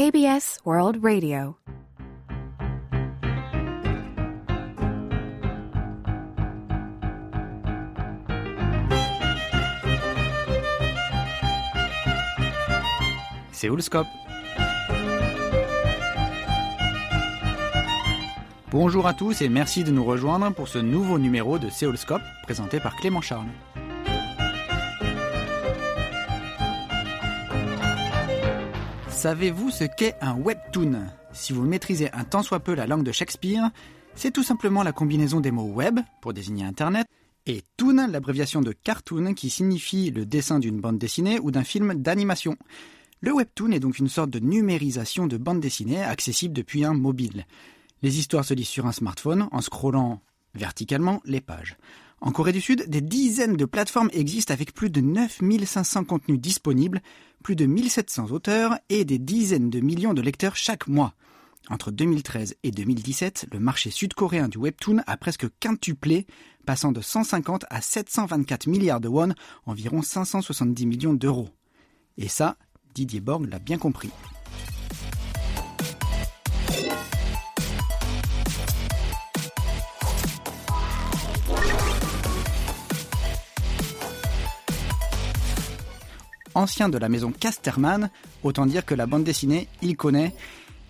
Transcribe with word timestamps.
KBS 0.00 0.60
World 0.64 1.04
Radio. 1.04 1.56
Séoulscope. 13.52 14.06
Bonjour 18.70 19.06
à 19.06 19.12
tous 19.12 19.42
et 19.42 19.50
merci 19.50 19.84
de 19.84 19.90
nous 19.90 20.02
rejoindre 20.02 20.50
pour 20.54 20.68
ce 20.68 20.78
nouveau 20.78 21.18
numéro 21.18 21.58
de 21.58 21.68
Séoulscope 21.68 22.22
présenté 22.44 22.80
par 22.80 22.96
Clément 22.96 23.20
Charles. 23.20 23.44
Savez-vous 29.20 29.70
ce 29.70 29.84
qu'est 29.84 30.14
un 30.22 30.34
webtoon? 30.34 30.98
Si 31.34 31.52
vous 31.52 31.66
maîtrisez 31.66 32.10
un 32.14 32.24
tant 32.24 32.42
soit 32.42 32.60
peu 32.60 32.74
la 32.74 32.86
langue 32.86 33.02
de 33.02 33.12
Shakespeare, 33.12 33.68
c'est 34.14 34.30
tout 34.30 34.42
simplement 34.42 34.82
la 34.82 34.92
combinaison 34.92 35.40
des 35.40 35.50
mots 35.50 35.70
web, 35.70 36.00
pour 36.22 36.32
désigner 36.32 36.64
Internet, 36.64 37.06
et 37.44 37.62
toon, 37.76 38.08
l'abréviation 38.10 38.62
de 38.62 38.72
cartoon, 38.72 39.34
qui 39.34 39.50
signifie 39.50 40.10
le 40.10 40.24
dessin 40.24 40.58
d'une 40.58 40.80
bande 40.80 40.96
dessinée 40.96 41.38
ou 41.38 41.50
d'un 41.50 41.64
film 41.64 41.96
d'animation. 41.96 42.56
Le 43.20 43.34
webtoon 43.34 43.72
est 43.72 43.80
donc 43.80 43.98
une 43.98 44.08
sorte 44.08 44.30
de 44.30 44.38
numérisation 44.38 45.26
de 45.26 45.36
bande 45.36 45.60
dessinée 45.60 46.02
accessible 46.02 46.54
depuis 46.54 46.86
un 46.86 46.94
mobile. 46.94 47.44
Les 48.00 48.18
histoires 48.18 48.46
se 48.46 48.54
lisent 48.54 48.68
sur 48.68 48.86
un 48.86 48.92
smartphone 48.92 49.48
en 49.52 49.60
scrollant 49.60 50.22
verticalement 50.54 51.20
les 51.26 51.42
pages. 51.42 51.76
En 52.22 52.32
Corée 52.32 52.52
du 52.52 52.60
Sud, 52.60 52.84
des 52.88 53.00
dizaines 53.00 53.56
de 53.56 53.64
plateformes 53.64 54.10
existent 54.12 54.52
avec 54.52 54.74
plus 54.74 54.90
de 54.90 55.00
9500 55.00 56.04
contenus 56.04 56.38
disponibles, 56.38 57.00
plus 57.42 57.56
de 57.56 57.64
1700 57.64 58.30
auteurs 58.30 58.76
et 58.90 59.06
des 59.06 59.18
dizaines 59.18 59.70
de 59.70 59.80
millions 59.80 60.12
de 60.12 60.20
lecteurs 60.20 60.54
chaque 60.54 60.86
mois. 60.86 61.14
Entre 61.70 61.90
2013 61.90 62.56
et 62.62 62.70
2017, 62.72 63.46
le 63.52 63.58
marché 63.58 63.90
sud-coréen 63.90 64.48
du 64.48 64.58
webtoon 64.58 65.02
a 65.06 65.16
presque 65.16 65.46
quintuplé, 65.60 66.26
passant 66.66 66.92
de 66.92 67.00
150 67.00 67.64
à 67.70 67.80
724 67.80 68.66
milliards 68.66 69.00
de 69.00 69.08
won, 69.08 69.32
environ 69.64 70.02
570 70.02 70.86
millions 70.86 71.14
d'euros. 71.14 71.48
Et 72.18 72.28
ça, 72.28 72.56
Didier 72.94 73.20
Borg 73.20 73.46
l'a 73.48 73.58
bien 73.58 73.78
compris. 73.78 74.10
Ancien 86.60 86.90
de 86.90 86.98
la 86.98 87.08
maison 87.08 87.32
Casterman, 87.32 88.10
autant 88.42 88.66
dire 88.66 88.84
que 88.84 88.94
la 88.94 89.06
bande 89.06 89.24
dessinée, 89.24 89.66
il 89.80 89.96
connaît. 89.96 90.34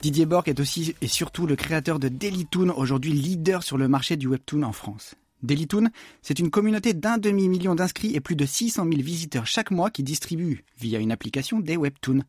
Didier 0.02 0.26
Borg 0.26 0.48
est 0.48 0.58
aussi 0.58 0.96
et 1.00 1.06
surtout 1.06 1.46
le 1.46 1.54
créateur 1.54 2.00
de 2.00 2.08
Dailytoon, 2.08 2.70
aujourd'hui 2.76 3.12
leader 3.12 3.62
sur 3.62 3.78
le 3.78 3.86
marché 3.86 4.16
du 4.16 4.26
webtoon 4.26 4.64
en 4.64 4.72
France. 4.72 5.14
Dailytoon, 5.44 5.91
c'est 6.22 6.41
une 6.41 6.50
communauté 6.50 6.92
d'un 6.92 7.18
demi-million 7.18 7.76
d'inscrits 7.76 8.16
et 8.16 8.20
plus 8.20 8.34
de 8.34 8.46
600 8.46 8.82
000 8.82 8.96
visiteurs 9.00 9.46
chaque 9.46 9.70
mois 9.70 9.91
qui 9.91 10.02
distribuent, 10.02 10.64
via 10.76 10.98
une 10.98 11.12
application, 11.12 11.60
des 11.60 11.76
webtoons. 11.76 12.24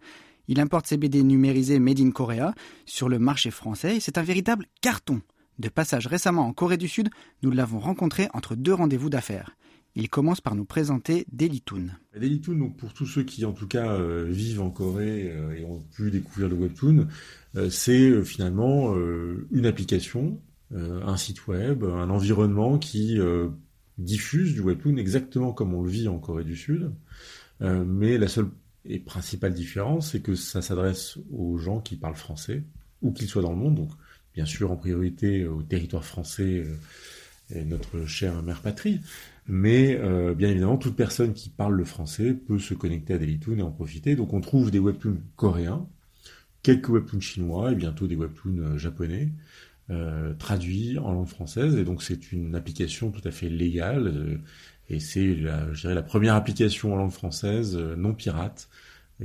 Il 0.48 0.60
importe 0.60 0.86
ses 0.86 0.98
BD 0.98 1.24
numérisés 1.24 1.80
Made 1.80 2.00
in 2.00 2.12
Korea 2.12 2.54
sur 2.86 3.10
le 3.10 3.18
marché 3.18 3.50
français 3.50 3.96
et 3.96 4.00
c'est 4.00 4.20
un 4.20 4.24
véritable 4.24 4.68
carton. 4.82 5.20
De 5.58 5.70
passage 5.70 6.06
récemment 6.06 6.46
en 6.46 6.54
Corée 6.54 6.78
du 6.78 6.88
Sud, 6.88 7.10
nous 7.42 7.50
l'avons 7.50 7.80
rencontré 7.80 8.30
entre 8.36 8.54
deux 8.54 8.76
rendez-vous 8.76 9.10
d'affaires. 9.10 9.56
Il 9.96 10.10
commence 10.10 10.40
par 10.40 10.56
nous 10.56 10.64
présenter 10.64 11.26
Dailytoon. 11.34 11.90
Dailytoon, 12.18 12.56
donc 12.56 12.78
pour 12.78 12.94
tous 12.94 13.06
ceux 13.06 13.24
qui 13.24 13.44
en 13.44 13.52
tout 13.52 13.68
cas 13.68 13.94
euh, 13.94 14.26
vivent 14.30 14.62
en 14.62 14.70
Corée 14.70 15.30
euh, 15.30 15.54
et 15.54 15.66
ont 15.66 15.82
pu 15.94 16.12
découvrir 16.12 16.48
le 16.48 16.56
webtoon, 16.56 17.08
euh, 17.58 17.70
c'est 17.70 18.24
finalement 18.24 18.96
une 19.52 19.66
application, 19.66 20.40
un 20.74 21.18
site 21.18 21.48
web, 21.48 21.84
un 21.84 22.10
environnement 22.10 22.78
qui 22.78 23.20
diffuse 23.98 24.54
du 24.54 24.62
webtoon 24.62 24.96
exactement 24.96 25.52
comme 25.52 25.74
on 25.74 25.84
le 25.84 25.90
vit 25.90 26.08
en 26.08 26.18
Corée 26.18 26.46
du 26.46 26.56
Sud. 26.56 26.92
mais 27.60 28.18
la 28.18 28.30
seule 28.30 28.50
et 28.86 29.00
principale 29.00 29.54
différence, 29.54 30.12
c'est 30.12 30.22
que 30.22 30.34
ça 30.36 30.62
s'adresse 30.62 31.18
aux 31.32 31.58
gens 31.58 31.82
qui 31.82 31.98
parlent 31.98 32.16
français, 32.16 32.64
où 33.02 33.12
qu'ils 33.12 33.28
soient 33.28 33.42
dans 33.42 33.52
le 33.52 33.58
monde, 33.58 33.76
donc 33.76 33.92
bien 34.34 34.46
sûr 34.46 34.72
en 34.72 34.78
priorité 34.78 35.46
au 35.46 35.62
territoire 35.62 36.06
français 36.06 36.66
notre 37.66 38.06
chère 38.06 38.42
mère 38.44 38.62
patrie, 38.62 39.02
mais 39.48 39.98
euh, 39.98 40.34
bien 40.34 40.50
évidemment, 40.50 40.78
toute 40.78 40.96
personne 40.96 41.34
qui 41.34 41.50
parle 41.50 41.76
le 41.76 41.86
français 41.86 42.34
peut 42.34 42.60
se 42.60 42.74
connecter 42.74 43.14
à 43.14 43.18
Dailytoon 43.18 43.58
et 43.58 43.62
en 43.62 43.72
profiter. 43.72 44.16
Donc 44.16 44.34
on 44.34 44.42
trouve 44.42 44.72
des 44.72 44.80
webtoons 44.80 45.18
coréens, 45.36 45.88
quelques 46.64 46.90
webtoons 46.90 47.20
chinois 47.20 47.72
et 47.72 47.76
bientôt 47.76 48.08
des 48.08 48.16
webtoons 48.16 48.58
euh, 48.60 48.78
japonais. 48.78 49.30
Euh, 49.90 50.34
traduits 50.36 51.00
en 51.00 51.12
langue 51.12 51.28
française 51.28 51.76
et 51.76 51.84
donc 51.84 52.02
c'est 52.02 52.32
une 52.32 52.56
application 52.56 53.12
tout 53.12 53.28
à 53.28 53.32
fait 53.32 53.50
légale 53.50 54.40
et 54.88 55.02
c'est 55.02 55.36
la, 55.36 55.66
la 55.84 56.02
première 56.02 56.36
application 56.36 56.94
en 56.94 56.96
langue 56.96 57.12
française 57.12 57.76
non 57.76 58.14
pirate 58.14 58.70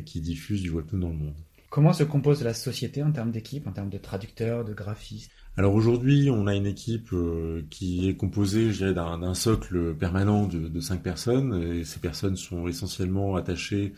qui 0.05 0.21
diffuse 0.21 0.63
du 0.63 0.71
webtoon 0.71 0.99
dans 0.99 1.11
le 1.11 1.15
monde. 1.15 1.37
Comment 1.71 1.93
se 1.93 2.05
compose 2.05 2.43
la 2.43 2.55
société 2.55 3.03
en 3.03 3.13
termes 3.13 3.31
d'équipe, 3.31 3.67
en 3.67 3.73
termes 3.73 3.91
de 3.91 3.99
traducteurs, 3.99 4.65
de 4.65 4.73
graphistes? 4.73 5.31
Alors 5.59 5.75
aujourd'hui, 5.75 6.29
on 6.31 6.47
a 6.47 6.55
une 6.55 6.67
équipe 6.67 7.15
euh, 7.15 7.63
qui 7.71 8.11
est 8.11 8.15
composée, 8.15 8.73
d'un 8.93 9.33
socle 9.33 9.95
permanent 9.95 10.47
de, 10.47 10.81
cinq 10.81 11.03
personnes. 11.03 11.55
Et 11.63 11.85
ces 11.85 11.99
personnes 11.99 12.37
sont 12.37 12.69
essentiellement 12.69 13.37
attachées 13.37 13.95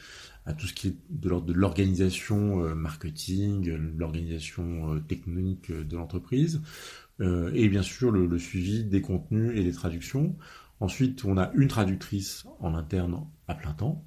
à 0.46 0.54
tout 0.54 0.68
ce 0.68 0.72
qui 0.72 0.88
est 0.88 0.96
de 1.10 1.28
l'ordre 1.28 1.46
de 1.46 1.52
l'organisation 1.52 2.64
euh, 2.64 2.74
marketing, 2.76 3.76
l'organisation 3.96 4.94
euh, 4.94 5.00
technique 5.00 5.72
de 5.72 5.96
l'entreprise, 5.96 6.62
et 7.20 7.68
bien 7.68 7.82
sûr 7.82 8.12
le, 8.12 8.38
suivi 8.38 8.84
des 8.84 9.00
contenus 9.00 9.50
et 9.56 9.64
des 9.64 9.72
traductions. 9.72 10.36
Ensuite, 10.78 11.24
on 11.24 11.36
a 11.36 11.50
une 11.54 11.66
traductrice 11.66 12.46
en 12.60 12.76
interne 12.76 13.26
à 13.48 13.56
plein 13.56 13.72
temps, 13.72 14.04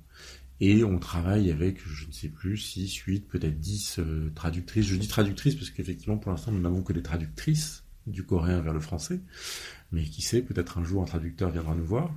et 0.62 0.84
on 0.84 1.00
travaille 1.00 1.50
avec, 1.50 1.80
je 1.84 2.06
ne 2.06 2.12
sais 2.12 2.30
plus, 2.30 2.56
6, 2.56 2.94
8, 2.94 3.28
peut-être 3.28 3.60
10 3.60 3.98
euh, 3.98 4.32
traductrices. 4.36 4.86
Je 4.86 4.96
dis 4.96 5.08
traductrices 5.08 5.56
parce 5.56 5.72
qu'effectivement, 5.72 6.18
pour 6.18 6.30
l'instant, 6.30 6.52
nous 6.52 6.62
n'avons 6.62 6.84
que 6.84 6.94
des 6.94 7.02
traductrices 7.02 7.84
du 8.06 8.24
coréen 8.24 8.62
vers 8.62 8.74
le 8.74 8.80
français. 8.80 9.22
Mais 9.92 10.04
qui 10.04 10.22
sait, 10.22 10.44
peut-être 10.44 10.78
un 10.78 10.84
jour 10.84 11.02
un 11.02 11.06
traducteur 11.06 11.50
viendra 11.50 11.74
nous 11.74 11.84
voir. 11.84 12.14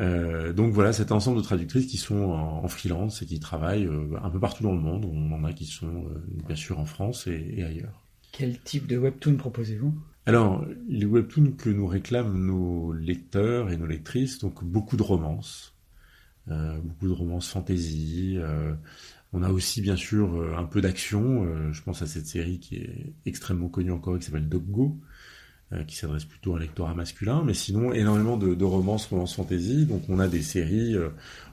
Euh, 0.00 0.52
donc 0.52 0.72
voilà, 0.72 0.92
cet 0.92 1.12
ensemble 1.12 1.38
de 1.38 1.42
traductrices 1.42 1.86
qui 1.86 1.96
sont 1.96 2.16
en, 2.16 2.66
freelance 2.66 3.22
et 3.22 3.26
qui 3.26 3.38
travaillent 3.38 3.86
euh, 3.86 4.18
un 4.20 4.30
peu 4.30 4.40
partout 4.40 4.64
dans 4.64 4.74
le 4.74 4.80
monde. 4.80 5.04
On 5.04 5.32
en 5.32 5.44
a 5.44 5.52
qui 5.52 5.66
sont 5.66 6.06
bien 6.44 6.56
sûr 6.56 6.80
en 6.80 6.86
France 6.86 7.28
et, 7.28 7.54
et 7.56 7.62
ailleurs. 7.62 8.02
Quel 8.32 8.58
type 8.58 8.88
de 8.88 8.98
webtoon 8.98 9.36
proposez-vous? 9.36 9.94
Alors, 10.26 10.66
les 10.88 11.06
webtoons 11.06 11.52
que 11.52 11.70
nous 11.70 11.86
réclament 11.86 12.36
nos 12.36 12.92
lecteurs 12.92 13.70
et 13.70 13.76
nos 13.76 13.86
lectrices, 13.86 14.40
donc 14.40 14.64
beaucoup 14.64 14.96
de 14.96 15.04
romances, 15.04 15.75
beaucoup 16.48 17.08
de 17.08 17.12
romances 17.12 17.48
fantasy. 17.48 18.36
Euh, 18.38 18.74
on 19.32 19.42
a 19.42 19.50
aussi 19.50 19.80
bien 19.80 19.96
sûr 19.96 20.34
euh, 20.34 20.54
un 20.56 20.64
peu 20.64 20.80
d'action. 20.80 21.72
je 21.72 21.82
pense 21.82 22.02
à 22.02 22.06
cette 22.06 22.26
série 22.26 22.58
qui 22.58 22.76
est 22.76 23.12
extrêmement 23.26 23.68
connue 23.68 23.92
encore, 23.92 24.18
qui 24.18 24.24
s'appelle 24.24 24.48
Doggo, 24.48 24.98
qui 25.88 25.96
s'adresse 25.96 26.24
plutôt 26.24 26.54
à 26.54 26.58
un 26.58 26.60
lectorat 26.60 26.94
masculin, 26.94 27.42
mais 27.44 27.52
sinon 27.52 27.92
énormément 27.92 28.36
de, 28.36 28.54
de 28.54 28.64
romances, 28.64 29.06
romances 29.06 29.34
fantasy. 29.34 29.86
Donc 29.86 30.04
on 30.08 30.20
a 30.20 30.28
des 30.28 30.42
séries. 30.42 30.94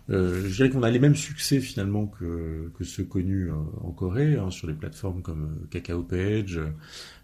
je 0.10 0.56
dirais 0.56 0.70
qu'on 0.70 0.84
a 0.84 0.92
les 0.92 1.00
mêmes 1.00 1.16
succès 1.16 1.60
finalement 1.60 2.06
que, 2.06 2.72
que 2.78 2.84
ceux 2.84 3.06
connus 3.06 3.50
en 3.52 3.92
Corée 3.92 4.36
hein, 4.36 4.52
sur 4.52 4.68
les 4.68 4.76
plateformes 4.76 5.24
comme 5.24 5.68
Kakao 5.72 6.04
Page. 6.04 6.60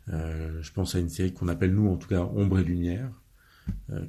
je 0.08 0.72
pense 0.74 0.96
à 0.96 1.00
une 1.00 1.10
série 1.10 1.32
qu'on 1.32 1.48
appelle 1.48 1.74
nous 1.74 1.90
en 1.90 1.98
tout 1.98 2.08
cas 2.08 2.22
Ombre 2.22 2.60
et 2.60 2.64
Lumière, 2.64 3.12
euh, 3.12 3.29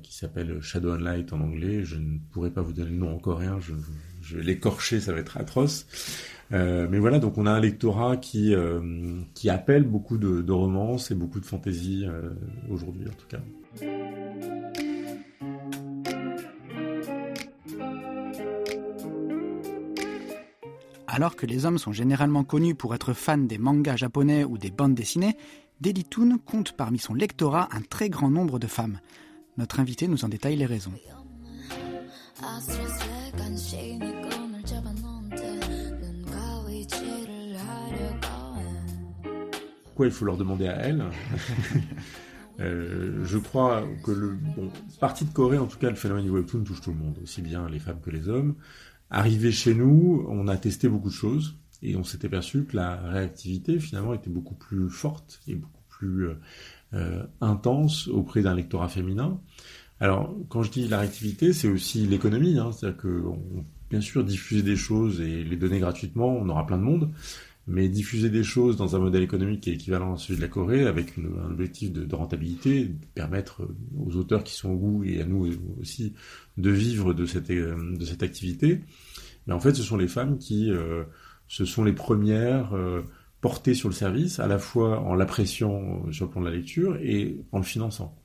qui 0.02 0.14
s'appelle 0.14 0.60
Shadow 0.60 0.94
and 0.94 0.98
Light 0.98 1.32
en 1.32 1.40
anglais. 1.40 1.84
Je 1.84 1.96
ne 1.96 2.18
pourrais 2.32 2.50
pas 2.50 2.62
vous 2.62 2.72
donner 2.72 2.90
le 2.90 2.96
nom 2.96 3.14
en 3.14 3.18
coréen, 3.18 3.58
je, 3.60 3.72
je 4.22 4.36
vais 4.36 4.42
l'écorcher, 4.42 5.00
ça 5.00 5.12
va 5.12 5.20
être 5.20 5.36
atroce. 5.36 5.86
Euh, 6.52 6.88
mais 6.90 6.98
voilà, 6.98 7.18
donc 7.18 7.38
on 7.38 7.46
a 7.46 7.52
un 7.52 7.60
lectorat 7.60 8.16
qui, 8.16 8.54
euh, 8.54 9.20
qui 9.34 9.50
appelle 9.50 9.84
beaucoup 9.84 10.18
de, 10.18 10.42
de 10.42 10.52
romances 10.52 11.10
et 11.10 11.14
beaucoup 11.14 11.40
de 11.40 11.46
fantaisie 11.46 12.04
euh, 12.06 12.30
aujourd'hui 12.68 13.06
en 13.06 13.12
tout 13.12 13.26
cas. 13.28 13.40
Alors 21.06 21.36
que 21.36 21.46
les 21.46 21.66
hommes 21.66 21.78
sont 21.78 21.92
généralement 21.92 22.44
connus 22.44 22.74
pour 22.74 22.94
être 22.94 23.12
fans 23.12 23.38
des 23.38 23.58
mangas 23.58 23.96
japonais 23.96 24.44
ou 24.44 24.58
des 24.58 24.70
bandes 24.70 24.94
dessinées, 24.94 25.36
Dailytoon 25.80 26.38
compte 26.38 26.72
parmi 26.72 26.98
son 26.98 27.14
lectorat 27.14 27.68
un 27.72 27.80
très 27.80 28.08
grand 28.08 28.30
nombre 28.30 28.58
de 28.58 28.66
femmes. 28.66 28.98
Notre 29.60 29.78
invité 29.78 30.08
nous 30.08 30.24
en 30.24 30.28
détaille 30.30 30.56
les 30.56 30.64
raisons. 30.64 30.94
Pourquoi 39.84 40.06
il 40.06 40.12
faut 40.12 40.24
leur 40.24 40.38
demander 40.38 40.66
à 40.66 40.76
elles 40.76 41.04
euh, 42.60 43.22
je 43.22 43.36
crois 43.36 43.86
que 44.02 44.12
le 44.12 44.30
bon, 44.30 44.70
partie 44.98 45.26
de 45.26 45.30
Corée, 45.30 45.58
en 45.58 45.66
tout 45.66 45.76
cas, 45.76 45.90
le 45.90 45.96
phénomène 45.96 46.24
du 46.24 46.30
webtoon 46.30 46.64
touche 46.64 46.80
tout 46.80 46.92
le 46.92 46.96
monde, 46.96 47.18
aussi 47.22 47.42
bien 47.42 47.68
les 47.68 47.80
femmes 47.80 48.00
que 48.00 48.08
les 48.08 48.30
hommes. 48.30 48.54
Arrivé 49.10 49.52
chez 49.52 49.74
nous, 49.74 50.24
on 50.30 50.48
a 50.48 50.56
testé 50.56 50.88
beaucoup 50.88 51.10
de 51.10 51.14
choses 51.14 51.58
et 51.82 51.96
on 51.96 52.04
s'était 52.04 52.30
perçu 52.30 52.64
que 52.64 52.76
la 52.76 52.96
réactivité 52.96 53.78
finalement 53.78 54.14
était 54.14 54.30
beaucoup 54.30 54.54
plus 54.54 54.88
forte 54.88 55.42
et 55.46 55.54
beaucoup 55.54 55.82
plus 55.90 56.30
intense 57.40 58.08
auprès 58.08 58.42
d'un 58.42 58.54
lectorat 58.54 58.88
féminin. 58.88 59.40
Alors, 60.00 60.34
quand 60.48 60.62
je 60.62 60.70
dis 60.70 60.88
la 60.88 60.98
réactivité, 60.98 61.52
c'est 61.52 61.68
aussi 61.68 62.06
l'économie. 62.06 62.58
Hein, 62.58 62.72
C'est-à-dire 62.72 62.98
que, 62.98 63.22
bien 63.90 64.00
sûr, 64.00 64.24
diffuser 64.24 64.62
des 64.62 64.76
choses 64.76 65.20
et 65.20 65.44
les 65.44 65.56
donner 65.56 65.78
gratuitement, 65.78 66.28
on 66.28 66.48
aura 66.48 66.66
plein 66.66 66.78
de 66.78 66.82
monde. 66.82 67.10
Mais 67.66 67.88
diffuser 67.88 68.30
des 68.30 68.42
choses 68.42 68.76
dans 68.76 68.96
un 68.96 68.98
modèle 68.98 69.22
économique 69.22 69.60
qui 69.60 69.70
est 69.70 69.74
équivalent 69.74 70.14
à 70.14 70.16
celui 70.16 70.36
de 70.36 70.40
la 70.40 70.48
Corée, 70.48 70.86
avec 70.86 71.12
un 71.18 71.50
objectif 71.50 71.92
de, 71.92 72.14
rentabilité, 72.14 72.86
de 72.86 72.94
permettre 73.14 73.62
aux 73.98 74.16
auteurs 74.16 74.42
qui 74.42 74.54
sont 74.54 74.70
au 74.70 74.76
bout 74.76 75.04
et 75.04 75.20
à 75.20 75.26
nous 75.26 75.48
aussi 75.80 76.14
de 76.56 76.70
vivre 76.70 77.12
de 77.14 77.26
cette, 77.26 77.48
de 77.50 78.04
cette 78.04 78.24
activité, 78.24 78.80
mais 79.46 79.54
en 79.54 79.60
fait, 79.60 79.74
ce 79.74 79.82
sont 79.82 79.96
les 79.96 80.08
femmes 80.08 80.38
qui, 80.38 80.70
euh, 80.70 81.04
ce 81.48 81.64
sont 81.64 81.84
les 81.84 81.92
premières 81.92 82.74
euh, 82.74 83.02
portées 83.40 83.74
sur 83.74 83.88
le 83.88 83.94
service, 83.94 84.38
à 84.38 84.46
la 84.46 84.58
fois 84.58 85.00
en 85.00 85.14
l'appréciant 85.14 86.02
sur 86.12 86.26
le 86.26 86.30
plan 86.30 86.40
de 86.42 86.46
la 86.46 86.54
lecture 86.54 86.96
et 87.02 87.40
en 87.52 87.58
le 87.58 87.64
finançant. 87.64 88.16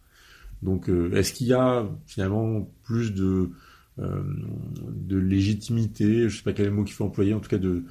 Donc, 0.62 0.90
euh, 0.90 1.14
est-ce 1.14 1.34
qu'il 1.34 1.48
y 1.48 1.54
a 1.54 1.88
finalement 2.06 2.68
plus 2.84 3.14
de, 3.14 3.52
euh, 4.00 4.24
de 4.90 5.18
légitimité, 5.18 6.28
je 6.30 6.38
sais 6.38 6.44
pas 6.44 6.54
quel 6.54 6.72
mot 6.72 6.84
qu'il 6.84 6.96
faut 6.96 7.06
employer, 7.06 7.34
en 7.34 7.40
tout 7.40 7.50
cas 7.50 7.58
de 7.58 7.84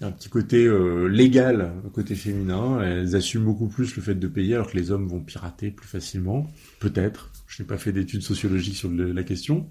un 0.00 0.10
petit 0.10 0.28
côté 0.28 0.66
euh, 0.66 1.06
légal, 1.06 1.72
côté 1.92 2.14
féminin. 2.14 2.80
Elles 2.82 3.14
assument 3.14 3.44
beaucoup 3.44 3.68
plus 3.68 3.94
le 3.96 4.02
fait 4.02 4.14
de 4.14 4.26
payer, 4.26 4.54
alors 4.54 4.70
que 4.70 4.76
les 4.76 4.90
hommes 4.90 5.06
vont 5.06 5.20
pirater 5.20 5.70
plus 5.70 5.86
facilement? 5.86 6.50
Peut-être. 6.80 7.30
Je 7.46 7.62
n'ai 7.62 7.66
pas 7.66 7.78
fait 7.78 7.92
d'études 7.92 8.22
sociologiques 8.22 8.76
sur 8.76 8.90
la 8.90 9.22
question. 9.22 9.66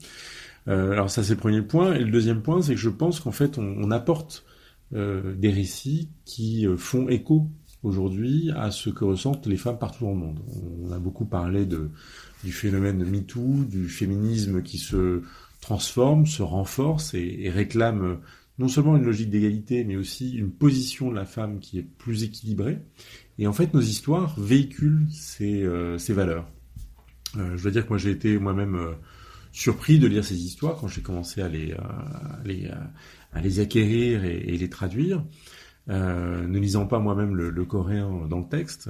Euh, 0.67 0.91
alors 0.91 1.09
ça, 1.09 1.23
c'est 1.23 1.33
le 1.33 1.39
premier 1.39 1.61
point. 1.61 1.93
Et 1.93 2.03
le 2.03 2.11
deuxième 2.11 2.41
point, 2.41 2.61
c'est 2.61 2.75
que 2.75 2.79
je 2.79 2.89
pense 2.89 3.19
qu'en 3.19 3.31
fait, 3.31 3.57
on 3.57 3.91
apporte 3.91 4.45
euh, 4.93 5.35
des 5.35 5.49
récits 5.49 6.09
qui 6.25 6.65
font 6.77 7.09
écho 7.09 7.49
aujourd'hui 7.83 8.51
à 8.55 8.71
ce 8.71 8.89
que 8.89 9.05
ressentent 9.05 9.47
les 9.47 9.57
femmes 9.57 9.77
partout 9.77 10.05
dans 10.05 10.11
le 10.11 10.17
monde. 10.17 10.39
On 10.81 10.91
a 10.91 10.99
beaucoup 10.99 11.25
parlé 11.25 11.65
du 11.65 12.51
phénomène 12.51 13.03
MeToo, 13.03 13.65
du 13.65 13.87
féminisme 13.87 14.61
qui 14.61 14.77
se 14.77 15.21
transforme, 15.61 16.25
se 16.25 16.41
renforce 16.41 17.13
et, 17.13 17.49
réclame 17.49 18.19
non 18.59 18.67
seulement 18.67 18.97
une 18.97 19.03
logique 19.03 19.29
d'égalité, 19.29 19.83
mais 19.83 19.95
aussi 19.95 20.31
une 20.31 20.51
position 20.51 21.11
de 21.11 21.15
la 21.15 21.25
femme 21.25 21.59
qui 21.59 21.77
est 21.77 21.83
plus 21.83 22.23
équilibrée. 22.23 22.79
Et 23.37 23.45
en 23.47 23.53
fait, 23.53 23.73
nos 23.73 23.81
histoires 23.81 24.39
véhiculent 24.39 25.05
ces, 25.11 25.63
euh, 25.63 25.97
valeurs. 26.09 26.49
Euh, 27.37 27.55
je 27.55 27.61
dois 27.61 27.71
dire 27.71 27.83
que 27.83 27.89
moi, 27.89 27.97
j'ai 27.99 28.09
été 28.09 28.39
moi-même 28.39 28.75
euh, 28.75 28.93
surpris 29.51 29.99
de 29.99 30.07
lire 30.07 30.25
ces 30.25 30.41
histoires 30.41 30.77
quand 30.77 30.87
j'ai 30.87 31.01
commencé 31.01 31.41
à 31.41 31.49
les, 31.49 31.75
à 33.33 33.41
les 33.41 33.59
acquérir 33.59 34.23
et, 34.25 34.57
les 34.57 34.69
traduire, 34.69 35.23
ne 35.87 36.59
lisant 36.59 36.85
pas 36.87 36.99
moi-même 36.99 37.35
le, 37.35 37.65
coréen 37.65 38.27
dans 38.29 38.39
le 38.39 38.47
texte. 38.47 38.89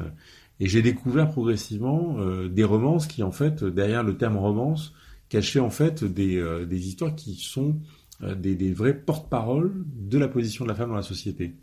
Et 0.59 0.67
j'ai 0.67 0.81
découvert 0.81 1.29
progressivement 1.29 2.17
des 2.47 2.63
romances 2.63 3.07
qui, 3.07 3.23
en 3.23 3.31
fait, 3.31 3.63
derrière 3.63 4.03
le 4.03 4.17
terme 4.17 4.37
romance, 4.37 4.93
cachaient 5.29 5.59
en 5.59 5.69
fait 5.69 6.03
des, 6.03 6.65
des 6.67 6.87
histoires 6.87 7.15
qui 7.15 7.35
sont 7.35 7.79
euh, 8.23 8.33
des, 8.33 8.55
des 8.55 8.73
vrais 8.73 8.95
porte-parole 8.95 9.85
de 9.85 10.17
la 10.17 10.27
position 10.27 10.65
de 10.65 10.69
la 10.69 10.75
femme 10.75 10.89
dans 10.89 10.95
la 10.95 11.03
société. 11.03 11.53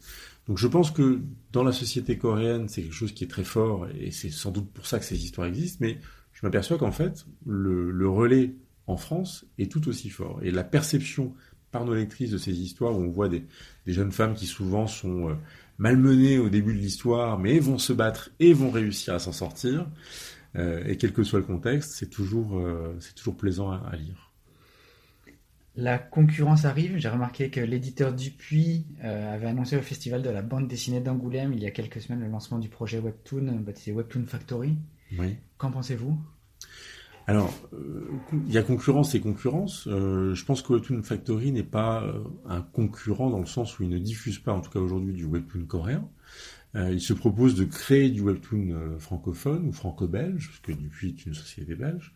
Donc 0.47 0.57
je 0.57 0.69
pense 0.69 0.93
que 0.93 1.21
dans 1.51 1.65
la 1.65 1.73
société 1.73 2.17
coréenne, 2.17 2.69
c'est 2.69 2.83
quelque 2.83 2.95
chose 2.95 3.13
qui 3.13 3.25
est 3.25 3.29
très 3.29 3.43
fort 3.43 3.89
et 3.99 4.13
c'est 4.13 4.31
sans 4.31 4.53
doute 4.53 4.71
pour 4.71 4.87
ça 4.87 5.01
que 5.01 5.05
ces 5.05 5.25
histoires 5.25 5.49
existent, 5.49 5.79
mais 5.81 5.99
je 6.33 6.47
m'aperçois 6.47 6.79
qu'en 6.79 6.93
fait, 6.93 7.27
le, 7.45 7.91
le, 7.91 8.09
relais 8.09 8.55
en 8.87 8.97
France 8.97 9.47
est 9.59 9.69
tout 9.69 9.89
aussi 9.89 10.11
fort. 10.11 10.39
Et 10.43 10.53
la 10.53 10.63
perception 10.63 11.35
par 11.75 11.85
nos 11.85 11.95
lectrices 11.95 12.31
de 12.31 12.39
ces 12.39 12.53
histoires 12.53 12.97
où 12.97 13.03
on 13.03 13.11
voit 13.11 13.29
des, 13.29 13.43
des 13.85 13.93
jeunes 13.93 14.13
femmes 14.13 14.35
qui 14.35 14.47
souvent 14.47 14.87
sont 14.87 15.31
euh, 15.31 15.35
malmenées 15.77 16.39
au 16.39 16.49
début 16.49 16.73
de 16.73 16.79
l'histoire, 16.79 17.37
mais 17.37 17.59
vont 17.59 17.79
se 17.79 17.93
battre 17.93 18.31
et 18.39 18.53
vont 18.53 18.71
réussir 18.71 19.13
à 19.13 19.19
s'en 19.19 19.33
sortir, 19.33 19.85
euh, 20.55 20.85
et 20.87 20.97
quel 20.97 21.13
que 21.13 21.25
soit 21.25 21.41
le 21.41 21.45
contexte, 21.45 21.91
c'est 21.97 22.09
toujours, 22.09 22.61
euh, 22.61 22.97
c'est 23.01 23.17
toujours 23.17 23.37
plaisant 23.37 23.73
à, 23.73 23.83
à 23.91 23.97
lire. 23.97 24.31
La 25.75 25.99
concurrence 25.99 26.65
arrive. 26.65 26.97
J'ai 26.99 27.09
remarqué 27.09 27.51
que 27.51 27.59
l'éditeur 27.59 28.13
Dupuis 28.13 28.87
avait 29.03 29.49
annoncé 29.49 29.77
au 29.77 29.83
Festival 29.83 30.23
de 30.23 30.31
la 30.31 30.41
bande 30.41 30.69
dessinée 30.69 31.01
d'Angoulême 31.01 31.53
il 31.53 31.61
y 31.61 31.67
a 31.67 31.73
quelques 31.73 32.01
semaines 32.01 32.21
le 32.21 32.29
lancement 32.29 32.61
du 32.61 32.69
projet 32.69 33.01
Webtoon 33.01 33.47
baptisé 33.67 33.91
Webtoon 33.91 34.27
Factory. 34.27 34.77
Oui. 35.19 35.35
Qu'en 35.59 35.73
pensez-vous? 35.73 36.17
Alors, 37.27 37.55
euh, 37.73 38.07
il 38.47 38.53
y 38.53 38.59
a 38.59 38.63
concurrence 38.63 39.15
et 39.15 39.21
concurrence. 39.21 39.87
Euh, 39.87 40.35
je 40.35 40.45
pense 40.45 40.61
que 40.61 40.75
Webtoon 40.75 41.03
Factory 41.03 41.53
n'est 41.53 41.63
pas 41.63 42.05
euh, 42.05 42.23
un 42.47 42.61
concurrent 42.61 43.31
dans 43.31 43.39
le 43.39 43.47
sens 43.47 43.79
où 43.79 43.83
il 43.83 43.89
ne 43.89 43.99
diffuse 43.99 44.39
pas, 44.39 44.53
en 44.53 44.61
tout 44.61 44.71
cas 44.71 44.79
aujourd'hui, 44.79 45.15
du 45.15 45.25
Webtoon 45.25 45.65
coréen. 45.67 46.09
Il 46.77 47.01
se 47.01 47.13
propose 47.13 47.55
de 47.55 47.65
créer 47.65 48.11
du 48.11 48.21
Webtoon 48.21 48.99
francophone 48.99 49.69
ou 49.69 49.73
franco-belge, 49.73 50.49
parce 50.49 50.59
que 50.59 50.73
Dupuis 50.73 51.11
est 51.11 51.25
une 51.25 51.33
société 51.33 51.77
belge. 51.77 52.13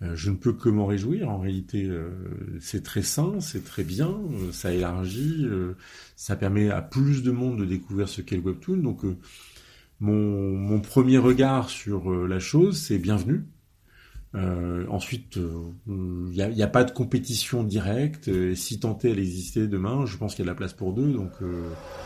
Je 0.00 0.30
ne 0.30 0.34
peux 0.34 0.54
que 0.54 0.68
m'en 0.68 0.86
réjouir. 0.86 1.30
En 1.30 1.38
réalité, 1.38 1.88
c'est 2.58 2.82
très 2.82 3.02
sain, 3.02 3.38
c'est 3.38 3.62
très 3.62 3.84
bien, 3.84 4.20
ça 4.50 4.74
élargit, 4.74 5.46
ça 6.16 6.34
permet 6.34 6.68
à 6.68 6.82
plus 6.82 7.22
de 7.22 7.30
monde 7.30 7.60
de 7.60 7.64
découvrir 7.64 8.08
ce 8.08 8.22
qu'est 8.22 8.34
le 8.34 8.42
webtoon. 8.42 8.78
Donc, 8.78 9.04
mon, 10.00 10.50
mon, 10.58 10.80
premier 10.80 11.18
regard 11.18 11.70
sur 11.70 12.12
la 12.26 12.40
chose, 12.40 12.80
c'est 12.80 12.98
bienvenu. 12.98 13.44
Euh, 14.34 14.86
ensuite, 14.88 15.38
il 15.86 15.92
n'y 16.32 16.62
a, 16.62 16.66
pas 16.68 16.84
de 16.84 16.90
compétition 16.90 17.64
directe. 17.64 18.30
Si 18.54 18.80
tenter 18.80 19.10
elle 19.10 19.18
existait 19.18 19.66
demain, 19.66 20.06
je 20.06 20.16
pense 20.16 20.34
qu'il 20.34 20.44
y 20.44 20.48
a 20.48 20.50
de 20.50 20.50
la 20.50 20.56
place 20.56 20.72
pour 20.72 20.92
deux, 20.92 21.12
donc 21.12 21.32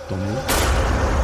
tant 0.09 0.17
mieux. 0.17 1.16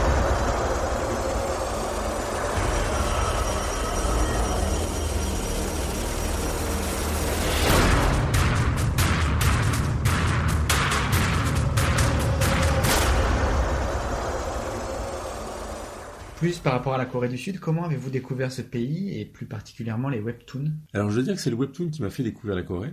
Plus 16.42 16.58
par 16.58 16.72
rapport 16.72 16.92
à 16.92 16.98
la 16.98 17.04
Corée 17.04 17.28
du 17.28 17.38
Sud, 17.38 17.60
comment 17.60 17.84
avez-vous 17.84 18.10
découvert 18.10 18.50
ce 18.50 18.62
pays 18.62 19.16
et 19.16 19.24
plus 19.24 19.46
particulièrement 19.46 20.08
les 20.08 20.18
webtoons? 20.18 20.72
Alors 20.92 21.08
je 21.08 21.18
veux 21.18 21.22
dire 21.22 21.36
que 21.36 21.40
c'est 21.40 21.50
le 21.50 21.56
webtoon 21.56 21.90
qui 21.90 22.02
m'a 22.02 22.10
fait 22.10 22.24
découvrir 22.24 22.56
la 22.56 22.64
Corée. 22.64 22.92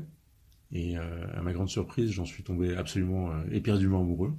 Et 0.71 0.99
euh, 0.99 1.01
à 1.35 1.41
ma 1.41 1.51
grande 1.51 1.67
surprise, 1.67 2.11
j'en 2.11 2.25
suis 2.25 2.43
tombé 2.43 2.75
absolument 2.75 3.31
euh, 3.31 3.41
éperdument 3.51 4.01
amoureux. 4.01 4.35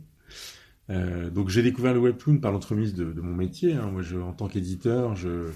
Euh, 0.90 1.28
donc 1.28 1.48
j'ai 1.48 1.60
découvert 1.60 1.92
le 1.92 1.98
webtoon 1.98 2.38
par 2.38 2.52
l'entremise 2.52 2.94
de, 2.94 3.20
mon 3.20 3.34
métier. 3.34 3.72
Hein. 3.72 3.90
Moi, 3.90 4.04
en 4.22 4.32
tant 4.32 4.46
qu'éditeur, 4.46 5.16
je, 5.16 5.50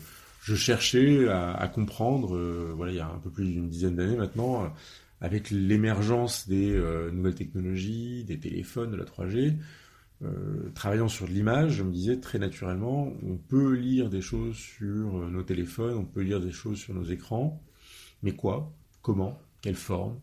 cherchais 0.57 1.29
à, 1.29 1.53
à 1.53 1.69
comprendre, 1.69 2.37
voilà, 2.75 2.91
il 2.91 2.97
y 2.97 3.01
a 3.01 3.07
un 3.07 3.21
peu 3.21 3.31
plus 3.31 3.45
d'une 3.45 3.69
dizaine 3.69 3.95
d'années 3.95 4.17
maintenant, 4.17 4.69
avec 5.21 5.53
l'émergence 5.53 6.49
des 6.49 6.77
nouvelles 7.13 7.37
technologies, 7.37 8.25
des 8.25 8.41
téléphones, 8.41 8.91
de 8.91 8.97
la 8.97 9.05
3G, 9.05 9.55
euh, 10.25 10.71
travaillant 10.75 11.09
sur 11.09 11.27
de 11.27 11.33
l'image, 11.33 11.73
je 11.73 11.83
me 11.83 11.93
disais 11.93 12.19
très 12.19 12.39
naturellement, 12.39 13.13
on 13.23 13.37
peut 13.37 13.73
lire 13.73 14.09
des 14.09 14.21
choses 14.21 14.57
sur 14.57 15.19
euh, 15.19 15.31
nos 15.31 15.43
téléphones, 15.43 15.97
on 15.97 16.05
peut 16.05 16.23
lire 16.23 16.41
des 16.41 16.53
choses 16.53 16.79
sur 16.79 16.95
nos 16.95 17.05
écrans, 17.05 17.63
mais 18.23 18.33
quoi? 18.33 18.73
Comment? 19.03 19.39
Quelle 19.61 19.75
forme? 19.75 20.19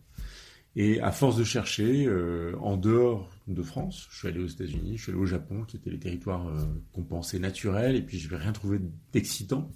Et 0.76 1.02
à 1.02 1.12
force 1.12 1.36
de 1.36 1.44
chercher, 1.44 2.06
euh, 2.06 2.56
en 2.62 2.78
dehors 2.78 3.30
de 3.48 3.62
France, 3.62 4.08
je 4.12 4.20
suis 4.20 4.28
allé 4.28 4.40
aux 4.40 4.48
États-Unis, 4.48 4.98
je 4.98 5.04
suis 5.04 5.12
allé 5.12 5.22
au 5.22 5.26
Japon, 5.26 5.64
qui 5.66 5.76
étaient 5.78 5.90
les 5.90 6.00
territoires 6.00 6.48
euh, 6.48 6.66
qu'on 6.94 7.04
pensait 7.04 7.40
naturels, 7.40 7.96
et 7.96 8.02
puis 8.02 8.18
je 8.18 8.30
n'ai 8.30 8.38
rien 8.38 8.54
trouvé 8.54 8.80
d'excitant. 9.12 9.70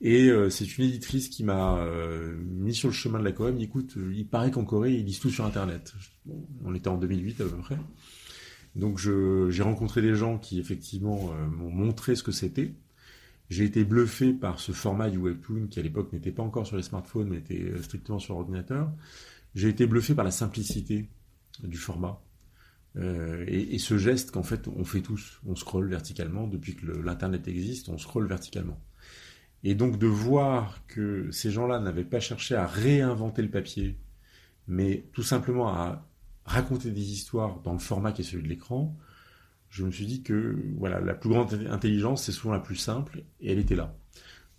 Et 0.00 0.30
c'est 0.50 0.78
une 0.78 0.84
éditrice 0.84 1.28
qui 1.28 1.42
m'a 1.42 1.84
mis 2.46 2.72
sur 2.72 2.86
le 2.86 2.94
chemin 2.94 3.18
de 3.18 3.24
la 3.24 3.32
Corée, 3.32 3.52
écoute, 3.58 3.96
il 3.96 4.28
paraît 4.28 4.52
qu'en 4.52 4.64
Corée, 4.64 4.94
ils 4.94 5.04
lisent 5.04 5.18
tout 5.18 5.28
sur 5.28 5.44
Internet. 5.44 5.92
On 6.64 6.72
était 6.72 6.86
en 6.86 6.98
2008 6.98 7.40
à 7.40 7.44
peu 7.46 7.56
près. 7.56 7.76
Donc 8.78 8.98
j'ai 8.98 9.62
rencontré 9.62 10.00
des 10.00 10.14
gens 10.14 10.38
qui 10.38 10.60
effectivement 10.60 11.32
euh, 11.32 11.46
m'ont 11.48 11.70
montré 11.70 12.14
ce 12.14 12.22
que 12.22 12.30
c'était. 12.30 12.74
J'ai 13.50 13.64
été 13.64 13.84
bluffé 13.84 14.32
par 14.32 14.60
ce 14.60 14.70
format 14.70 15.10
du 15.10 15.18
webtoon 15.18 15.66
qui 15.66 15.80
à 15.80 15.82
l'époque 15.82 16.12
n'était 16.12 16.30
pas 16.30 16.44
encore 16.44 16.66
sur 16.66 16.76
les 16.76 16.84
smartphones 16.84 17.28
mais 17.28 17.38
était 17.38 17.60
euh, 17.60 17.82
strictement 17.82 18.20
sur 18.20 18.36
ordinateur. 18.36 18.92
J'ai 19.56 19.68
été 19.68 19.86
bluffé 19.86 20.14
par 20.14 20.24
la 20.24 20.30
simplicité 20.30 21.08
du 21.64 21.76
format. 21.76 22.22
Euh, 22.96 23.44
et, 23.48 23.74
et, 23.74 23.78
ce 23.78 23.98
geste 23.98 24.30
qu'en 24.30 24.44
fait 24.44 24.68
on 24.68 24.84
fait 24.84 25.02
tous, 25.02 25.40
on 25.46 25.56
scrolle 25.56 25.88
verticalement 25.88 26.46
depuis 26.46 26.76
que 26.76 26.86
l'internet 26.86 27.48
existe, 27.48 27.88
on 27.88 27.98
scrolle 27.98 28.28
verticalement. 28.28 28.80
Et 29.64 29.74
donc 29.74 29.98
de 29.98 30.06
voir 30.06 30.86
que 30.86 31.30
ces 31.32 31.50
gens-là 31.50 31.80
n'avaient 31.80 32.04
pas 32.04 32.20
cherché 32.20 32.54
à 32.54 32.66
réinventer 32.66 33.42
le 33.42 33.50
papier, 33.50 33.98
mais 34.68 35.04
tout 35.12 35.24
simplement 35.24 35.68
à 35.68 36.08
raconter 36.48 36.90
des 36.90 37.12
histoires 37.12 37.60
dans 37.60 37.72
le 37.72 37.78
format 37.78 38.12
qui 38.12 38.22
est 38.22 38.24
celui 38.24 38.42
de 38.42 38.48
l'écran, 38.48 38.96
je 39.70 39.84
me 39.84 39.90
suis 39.90 40.06
dit 40.06 40.22
que 40.22 40.56
voilà, 40.78 41.00
la 41.00 41.14
plus 41.14 41.28
grande 41.28 41.52
intelligence, 41.70 42.24
c'est 42.24 42.32
souvent 42.32 42.54
la 42.54 42.60
plus 42.60 42.76
simple, 42.76 43.22
et 43.40 43.52
elle 43.52 43.58
était 43.58 43.76
là. 43.76 43.94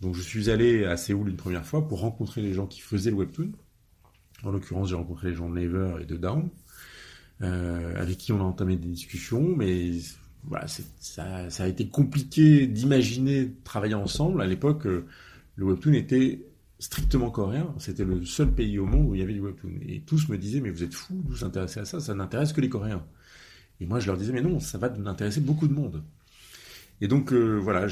Donc 0.01 0.15
je 0.15 0.22
suis 0.22 0.50
allé 0.50 0.86
à 0.86 0.98
Séoul 0.98 1.29
une 1.29 1.36
première 1.36 1.65
fois 1.65 1.88
pour 1.88 2.01
rencontrer 2.01 2.41
les 2.41 2.53
gens 2.53 2.67
qui 2.67 2.79
faisaient 2.79 3.10
le 3.10 3.17
webtoon. 3.17 3.51
En 4.43 4.51
l'occurrence, 4.51 4.89
j'ai 4.89 4.96
rencontré 4.96 5.29
les 5.29 5.36
gens 5.36 5.50
de 5.50 5.55
Naver 5.55 5.96
et 6.01 6.05
de 6.05 6.15
Down, 6.15 6.50
euh, 7.41 8.00
avec 8.00 8.17
qui 8.17 8.31
on 8.31 8.39
a 8.39 8.43
entamé 8.43 8.77
des 8.77 8.88
discussions, 8.88 9.55
mais 9.58 9.91
voilà, 10.43 10.67
ça, 10.67 11.50
ça, 11.50 11.63
a 11.63 11.67
été 11.67 11.89
compliqué 11.89 12.67
d'imaginer 12.67 13.51
travailler 13.65 13.96
ensemble. 13.96 14.41
À 14.41 14.46
l'époque, 14.46 14.86
euh, 14.86 15.05
le 15.58 15.65
webtoon 15.65 15.93
était 15.93 16.46
strictement 16.80 17.30
coréen. 17.30 17.74
C'était 17.78 18.06
le 18.06 18.26
seul 18.26 18.52
pays 18.52 18.80
au 18.80 18.86
monde 18.86 19.10
où 19.10 19.16
il 19.16 19.20
y 19.20 19.24
avait 19.24 19.34
du 19.34 19.42
webtoon. 19.42 19.74
Et 19.86 20.02
tous 20.02 20.30
me 20.30 20.38
disaient, 20.38 20.62
mais 20.62 20.72
vous 20.72 20.84
êtes 20.84 20.94
fous, 20.94 21.22
vous 21.26 21.44
intéressez 21.44 21.82
à 21.82 21.86
ça, 21.86 22.00
ça 22.00 22.16
n'intéresse 22.16 22.54
que 22.54 22.62
les 22.62 22.70
Coréens. 22.70 23.06
Et 23.82 23.86
moi, 23.86 24.00
je 24.00 24.08
leur 24.08 24.18
disais, 24.18 24.34
mais 24.34 24.42
non, 24.42 24.60
ça 24.60 24.78
va 24.78 24.92
intéresser 25.06 25.42
beaucoup 25.42 25.68
de 25.68 25.74
monde. 25.74 26.04
Et 27.02 27.08
donc, 27.08 27.32
euh, 27.32 27.56
voilà, 27.56 27.88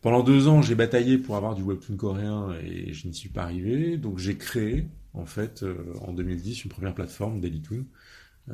pendant 0.00 0.22
deux 0.22 0.48
ans, 0.48 0.62
j'ai 0.62 0.74
bataillé 0.74 1.18
pour 1.18 1.36
avoir 1.36 1.54
du 1.54 1.62
webtoon 1.62 1.96
coréen 1.96 2.54
et 2.62 2.92
je 2.92 3.06
n'y 3.06 3.14
suis 3.14 3.28
pas 3.28 3.42
arrivé. 3.42 3.96
Donc, 3.96 4.18
j'ai 4.18 4.36
créé, 4.36 4.86
en 5.14 5.26
fait, 5.26 5.62
euh, 5.62 5.76
en 6.00 6.12
2010, 6.12 6.64
une 6.64 6.70
première 6.70 6.94
plateforme, 6.94 7.40
Dailytoon, 7.40 7.84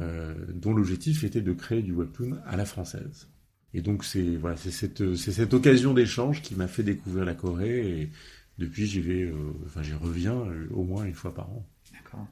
euh, 0.00 0.34
dont 0.54 0.74
l'objectif 0.74 1.24
était 1.24 1.40
de 1.40 1.52
créer 1.52 1.82
du 1.82 1.92
webtoon 1.92 2.38
à 2.46 2.56
la 2.56 2.64
française. 2.64 3.28
Et 3.74 3.80
donc, 3.80 4.04
c'est 4.04 4.36
voilà, 4.36 4.56
cette, 4.56 5.14
cette 5.14 5.54
occasion 5.54 5.94
d'échange 5.94 6.42
qui 6.42 6.54
m'a 6.56 6.68
fait 6.68 6.82
découvrir 6.82 7.24
la 7.24 7.34
Corée. 7.34 8.10
Depuis, 8.58 8.86
j'y 8.86 9.00
vais, 9.00 9.22
euh, 9.22 9.52
enfin, 9.66 9.82
j'y 9.82 9.94
reviens 9.94 10.44
au 10.70 10.84
moins 10.84 11.04
une 11.04 11.14
fois 11.14 11.34
par 11.34 11.50
an. 11.50 11.64
D'accord. 11.92 12.26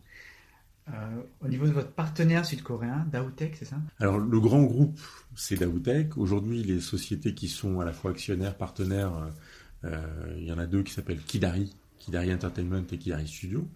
Euh, 0.89 1.23
au 1.45 1.49
niveau 1.49 1.67
de 1.67 1.73
votre 1.73 1.91
partenaire 1.91 2.47
sud-coréen, 2.47 3.07
Daoutech, 3.11 3.57
c'est 3.57 3.65
ça? 3.65 3.77
Alors 3.99 4.19
le 4.19 4.41
grand 4.41 4.63
groupe, 4.63 5.01
c'est 5.35 5.57
Daoutech. 5.57 6.17
Aujourd'hui, 6.17 6.63
les 6.63 6.81
sociétés 6.81 7.35
qui 7.35 7.49
sont 7.49 7.81
à 7.81 7.85
la 7.85 7.93
fois 7.93 8.13
actionnaires, 8.13 8.57
partenaires, 8.57 9.33
euh, 9.85 10.37
il 10.39 10.45
y 10.45 10.53
en 10.53 10.59
a 10.59 10.67
deux 10.67 10.83
qui 10.83 10.93
s'appellent 10.93 11.23
Kidari, 11.23 11.75
Kidari 11.99 12.33
Entertainment 12.33 12.85
et 12.93 12.99
Kidari 12.99 13.27
Studio. 13.27 13.69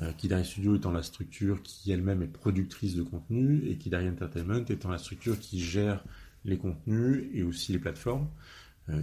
Euh, 0.00 0.12
Kidari 0.12 0.44
Studio 0.44 0.76
étant 0.76 0.92
la 0.92 1.02
structure 1.02 1.62
qui 1.62 1.92
elle-même 1.92 2.22
est 2.22 2.26
productrice 2.26 2.96
de 2.96 3.02
contenu 3.02 3.64
et 3.68 3.76
Kidari 3.76 4.08
Entertainment 4.08 4.64
étant 4.68 4.90
la 4.90 4.98
structure 4.98 5.38
qui 5.38 5.60
gère 5.60 6.04
les 6.44 6.58
contenus 6.58 7.28
et 7.34 7.42
aussi 7.42 7.72
les 7.72 7.78
plateformes, 7.78 8.28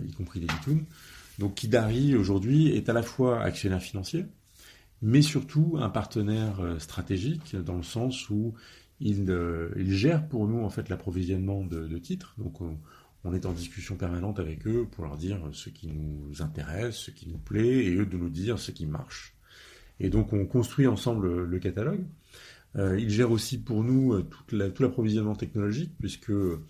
y 0.08 0.12
compris 0.14 0.40
les 0.40 0.48
iTunes. 0.48 0.86
Donc 1.40 1.56
Kidari 1.56 2.16
aujourd'hui 2.16 2.70
est 2.70 2.90
à 2.90 2.94
la 2.94 3.04
fois 3.04 3.42
actionnaire 3.42 3.82
financier, 3.82 4.26
mais 5.02 5.22
surtout 5.22 5.78
un 5.80 5.90
partenaire 5.90 6.60
euh, 6.60 6.80
stratégique 6.80 7.56
dans 7.56 7.76
le 7.76 7.84
sens 7.84 8.30
où 8.30 8.54
il, 9.00 9.30
euh, 9.30 9.70
il 9.78 9.94
gère 9.94 10.28
pour 10.28 10.48
nous 10.48 10.64
en 10.64 10.70
fait 10.70 10.90
l'approvisionnement 10.90 11.64
de, 11.64 11.98
titres. 11.98 12.34
Donc 12.38 12.62
on, 12.62 13.34
est 13.34 13.46
en 13.46 13.52
discussion 13.52 13.98
permanente 13.98 14.40
avec 14.40 14.66
eux 14.68 14.88
pour 14.90 15.04
leur 15.04 15.18
dire 15.18 15.50
ce 15.52 15.70
qui 15.70 15.88
nous 15.88 16.42
intéresse, 16.42 16.96
ce 16.96 17.12
qui 17.12 17.28
nous 17.28 17.38
plaît, 17.38 17.86
et 17.86 17.94
eux 17.94 18.06
de 18.06 18.16
nous 18.16 18.30
dire 18.30 18.58
ce 18.58 18.72
qui 18.72 18.86
marche. 18.86 19.36
Et 20.00 20.10
donc 20.10 20.32
on 20.32 20.46
construit 20.46 20.88
ensemble 20.88 21.44
le 21.44 21.60
catalogue. 21.60 22.06
Euh, 22.78 23.00
il 23.00 23.10
gère 23.10 23.32
aussi 23.32 23.58
pour 23.58 23.84
nous 23.84 24.14
euh, 24.14 24.24
tout 24.48 24.56
l'approvisionnement 24.56 25.36
technologique, 25.36 25.92
puisque 26.00 26.30
euh, 26.30 26.64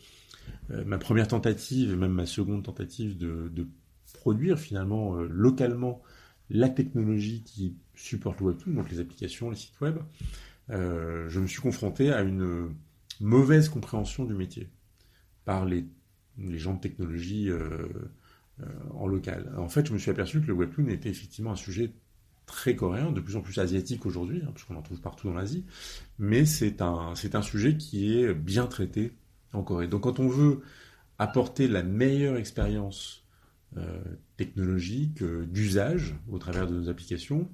ma 0.70 0.98
première 0.98 1.28
tentative, 1.28 1.96
même 1.96 2.12
ma 2.12 2.26
seconde 2.26 2.64
tentative 2.64 3.18
de, 3.18 3.68
produire 4.14 4.58
finalement 4.58 5.16
localement 5.16 6.02
la 6.50 6.70
technologie 6.70 7.44
qui 7.44 7.76
supporte 7.96 8.40
le 8.40 8.48
Webtoon, 8.48 8.74
donc 8.74 8.90
les 8.90 9.00
applications, 9.00 9.50
les 9.50 9.56
sites 9.56 9.80
web, 9.82 9.98
euh, 10.70 11.30
je 11.30 11.40
me 11.40 11.48
suis 11.48 11.62
confronté 11.62 12.12
à 12.12 12.22
une 12.22 12.70
mauvaise 13.20 13.70
compréhension 13.70 14.26
du 14.26 14.34
métier 14.34 14.70
par 15.46 15.66
les, 15.66 15.86
gens 16.38 16.76
de 16.76 16.80
technologie 16.80 17.50
euh, 17.50 17.88
euh, 18.62 18.66
en 18.94 19.08
local. 19.08 19.52
En 19.58 19.70
fait, 19.70 19.88
je 19.88 19.94
me 19.94 19.98
suis 19.98 20.12
aperçu 20.12 20.42
que 20.42 20.48
le 20.48 20.54
Webtoon 20.54 20.88
était 20.88 21.10
effectivement 21.10 21.52
un 21.52 21.58
sujet 21.58 21.92
très 22.46 22.76
coréen, 22.76 23.12
de 23.12 23.20
plus 23.20 23.36
en 23.36 23.42
plus 23.42 23.58
asiatique 23.58 24.06
aujourd'hui, 24.06 24.42
hein, 24.46 24.52
puisqu'on 24.54 24.76
en 24.76 24.82
trouve 24.82 25.02
partout 25.02 25.28
dans 25.28 25.34
l'Asie, 25.34 25.66
mais 26.18 26.46
c'est 26.46 26.82
un 26.82 27.42
sujet 27.42 27.76
qui 27.76 28.14
est 28.14 28.34
bien 28.34 28.68
traité 28.68 29.12
en 29.54 29.64
Corée. 29.64 29.88
Donc 29.88 30.02
quand 30.02 30.20
on 30.20 30.28
veut 30.28 30.62
apporter 31.20 31.68
la 31.68 31.84
meilleure 31.84 32.38
expérience 32.38 33.24
euh, 33.76 34.00
technologique, 34.38 35.22
euh, 35.22 35.46
d'usage 35.46 36.16
au 36.30 36.38
travers 36.38 36.68
de 36.68 36.74
nos 36.74 36.90
applications, 36.90 37.50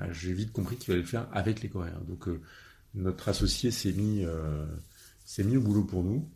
euh, 0.00 0.12
j'ai 0.12 0.32
vite 0.32 0.52
compris 0.52 0.76
qu'il 0.76 0.86
fallait 0.86 0.98
le 0.98 1.06
faire 1.06 1.26
avec 1.32 1.62
les 1.62 1.68
Coréens. 1.68 2.00
Donc 2.06 2.28
notre 2.94 3.28
associé 3.28 3.70
s'est 3.70 3.92
mis, 3.92 4.26
mis 5.38 5.56
au 5.56 5.60
boulot 5.60 5.84
pour 5.84 6.02
nous 6.02 6.28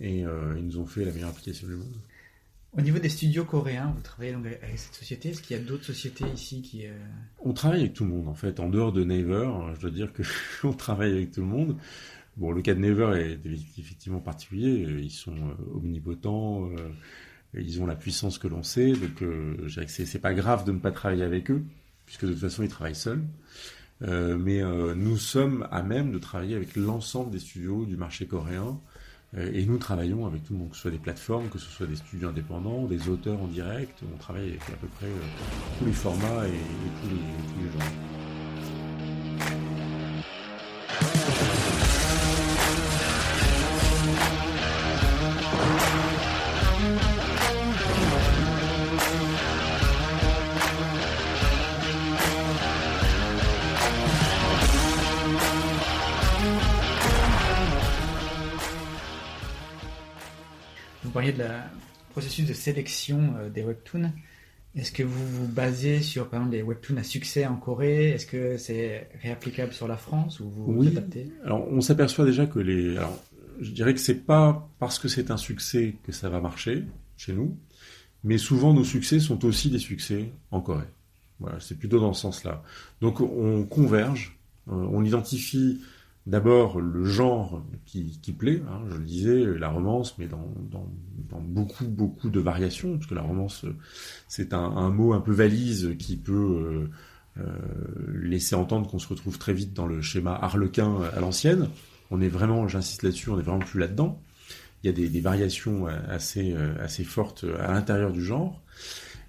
et 0.00 0.20
ils 0.20 0.66
nous 0.66 0.78
ont 0.78 0.86
fait 0.86 1.04
la 1.04 1.12
meilleure 1.12 1.30
application 1.30 1.66
du 1.66 1.74
monde. 1.74 1.96
Au 2.76 2.80
niveau 2.80 2.98
des 2.98 3.08
studios 3.08 3.44
coréens, 3.44 3.92
vous 3.94 4.02
travaillez 4.02 4.32
donc 4.32 4.46
avec 4.46 4.78
cette 4.78 4.94
société 4.94 5.28
Est-ce 5.28 5.42
qu'il 5.42 5.56
y 5.56 5.60
a 5.60 5.62
d'autres 5.62 5.84
sociétés 5.84 6.24
ici 6.34 6.60
qui... 6.62 6.84
On 7.40 7.52
travaille 7.52 7.80
avec 7.80 7.94
tout 7.94 8.04
le 8.04 8.10
monde 8.10 8.28
en 8.28 8.34
fait. 8.34 8.60
En 8.60 8.68
dehors 8.68 8.92
de 8.92 9.04
Naver, 9.04 9.48
je 9.74 9.80
dois 9.80 9.90
dire 9.90 10.12
que 10.12 10.22
on 10.64 10.72
travaille 10.72 11.12
avec 11.12 11.32
tout 11.32 11.40
le 11.40 11.46
monde. 11.46 11.76
Bon, 12.36 12.52
le 12.52 12.62
cas 12.62 12.74
de 12.74 12.80
Naver 12.80 13.18
est 13.20 13.40
effectivement 13.78 14.20
particulier. 14.20 14.86
Ils 15.00 15.10
sont 15.10 15.36
omnipotents. 15.74 16.70
Ils 17.56 17.80
ont 17.80 17.86
la 17.86 17.94
puissance 17.94 18.38
que 18.38 18.48
l'on 18.48 18.64
sait, 18.64 18.92
donc 18.92 19.22
euh, 19.22 19.68
c'est 19.86 20.18
pas 20.18 20.34
grave 20.34 20.64
de 20.64 20.72
ne 20.72 20.78
pas 20.78 20.90
travailler 20.90 21.22
avec 21.22 21.52
eux, 21.52 21.62
puisque 22.04 22.24
de 22.24 22.32
toute 22.32 22.40
façon 22.40 22.64
ils 22.64 22.68
travaillent 22.68 22.96
seuls. 22.96 23.22
Euh, 24.02 24.36
mais 24.36 24.60
euh, 24.60 24.96
nous 24.96 25.16
sommes 25.16 25.68
à 25.70 25.84
même 25.84 26.10
de 26.10 26.18
travailler 26.18 26.56
avec 26.56 26.74
l'ensemble 26.74 27.30
des 27.30 27.38
studios 27.38 27.86
du 27.86 27.96
marché 27.96 28.26
coréen, 28.26 28.80
euh, 29.36 29.52
et 29.54 29.64
nous 29.66 29.78
travaillons 29.78 30.26
avec 30.26 30.42
tout 30.42 30.52
le 30.52 30.58
monde, 30.58 30.70
que 30.70 30.74
ce 30.74 30.82
soit 30.82 30.90
des 30.90 30.98
plateformes, 30.98 31.48
que 31.48 31.58
ce 31.58 31.70
soit 31.70 31.86
des 31.86 31.94
studios 31.94 32.28
indépendants, 32.28 32.86
des 32.86 33.08
auteurs 33.08 33.40
en 33.40 33.46
direct, 33.46 34.00
on 34.12 34.18
travaille 34.18 34.48
avec 34.48 34.62
à 34.62 34.76
peu 34.80 34.88
près 34.88 35.06
euh, 35.06 35.78
tous 35.78 35.86
les 35.86 35.92
formats 35.92 36.48
et, 36.48 36.50
et 36.50 36.90
tous, 37.02 37.08
les, 37.08 37.16
tous 37.16 37.60
les 37.64 37.70
genres. 37.78 37.92
Parliez 61.24 61.38
de 61.38 61.42
la 61.42 61.70
processus 62.10 62.46
de 62.46 62.52
sélection 62.52 63.34
euh, 63.38 63.48
des 63.48 63.62
webtoons. 63.62 64.12
Est-ce 64.76 64.90
que 64.90 65.02
vous 65.02 65.26
vous 65.26 65.46
basez 65.46 66.00
sur, 66.00 66.28
par 66.28 66.40
exemple, 66.40 66.56
des 66.56 66.62
webtoons 66.62 66.96
à 66.96 67.04
succès 67.04 67.46
en 67.46 67.56
Corée? 67.56 68.10
Est-ce 68.10 68.26
que 68.26 68.56
c'est 68.56 69.08
réapplicable 69.22 69.72
sur 69.72 69.86
la 69.86 69.96
France 69.96 70.40
ou 70.40 70.50
vous 70.50 70.64
oui. 70.66 70.88
vous 70.88 70.92
adaptez? 70.98 71.28
Alors, 71.44 71.66
on 71.70 71.80
s'aperçoit 71.80 72.24
déjà 72.24 72.46
que 72.46 72.58
les. 72.58 72.96
Alors, 72.96 73.22
je 73.60 73.70
dirais 73.70 73.94
que 73.94 74.00
c'est 74.00 74.26
pas 74.26 74.68
parce 74.80 74.98
que 74.98 75.06
c'est 75.06 75.30
un 75.30 75.36
succès 75.36 75.94
que 76.02 76.10
ça 76.10 76.28
va 76.28 76.40
marcher 76.40 76.82
chez 77.16 77.32
nous, 77.32 77.56
mais 78.24 78.36
souvent 78.36 78.74
nos 78.74 78.82
succès 78.82 79.20
sont 79.20 79.44
aussi 79.44 79.70
des 79.70 79.78
succès 79.78 80.30
en 80.50 80.60
Corée. 80.60 80.88
Voilà, 81.38 81.60
c'est 81.60 81.78
plutôt 81.78 82.00
dans 82.00 82.12
ce 82.12 82.22
sens-là. 82.22 82.64
Donc, 83.00 83.20
on 83.20 83.64
converge, 83.64 84.36
euh, 84.68 84.72
on 84.72 85.04
identifie 85.04 85.80
d'abord 86.26 86.80
le 86.80 87.04
genre 87.04 87.62
qui, 87.84 88.18
qui 88.22 88.32
plaît, 88.32 88.62
hein, 88.68 88.80
je 88.90 88.96
le 88.96 89.04
disais, 89.04 89.44
la 89.58 89.68
romance, 89.68 90.16
mais 90.18 90.26
dans, 90.26 90.52
dans, 90.70 90.86
dans, 91.30 91.40
beaucoup, 91.40 91.86
beaucoup 91.86 92.30
de 92.30 92.40
variations, 92.40 92.96
parce 92.96 93.06
que 93.06 93.14
la 93.14 93.22
romance, 93.22 93.66
c'est 94.28 94.54
un, 94.54 94.58
un 94.58 94.90
mot 94.90 95.12
un 95.12 95.20
peu 95.20 95.32
valise 95.32 95.94
qui 95.98 96.16
peut 96.16 96.32
euh, 96.32 97.42
euh, 97.42 97.56
laisser 98.14 98.54
entendre 98.54 98.88
qu'on 98.88 98.98
se 98.98 99.08
retrouve 99.08 99.38
très 99.38 99.52
vite 99.52 99.74
dans 99.74 99.86
le 99.86 100.00
schéma 100.00 100.34
harlequin 100.40 101.02
à 101.14 101.20
l'ancienne. 101.20 101.68
On 102.10 102.20
est 102.20 102.28
vraiment, 102.28 102.68
j'insiste 102.68 103.02
là-dessus, 103.02 103.30
on 103.30 103.38
est 103.38 103.42
vraiment 103.42 103.58
plus 103.58 103.80
là-dedans. 103.80 104.20
Il 104.82 104.86
y 104.86 104.90
a 104.90 104.92
des, 104.92 105.08
des 105.08 105.20
variations 105.20 105.86
assez, 105.86 106.54
assez 106.78 107.04
fortes 107.04 107.46
à 107.58 107.72
l'intérieur 107.72 108.12
du 108.12 108.22
genre. 108.22 108.60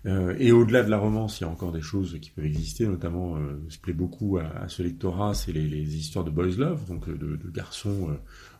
Euh, 0.05 0.35
et 0.37 0.51
au-delà 0.51 0.83
de 0.83 0.89
la 0.89 0.97
romance, 0.97 1.39
il 1.39 1.43
y 1.43 1.47
a 1.47 1.49
encore 1.49 1.71
des 1.71 1.81
choses 1.81 2.17
qui 2.21 2.29
peuvent 2.29 2.45
exister, 2.45 2.85
notamment, 2.85 3.37
euh, 3.37 3.59
ce 3.69 3.75
qui 3.75 3.81
plaît 3.81 3.93
beaucoup 3.93 4.37
à, 4.37 4.43
à 4.43 4.67
ce 4.67 4.83
lectorat, 4.83 5.33
c'est 5.33 5.51
les, 5.51 5.67
les, 5.67 5.95
histoires 5.95 6.23
de 6.23 6.29
boys 6.29 6.55
love, 6.57 6.87
donc 6.87 7.09
de, 7.09 7.35
de 7.35 7.49
garçons 7.51 8.09
euh, 8.09 8.13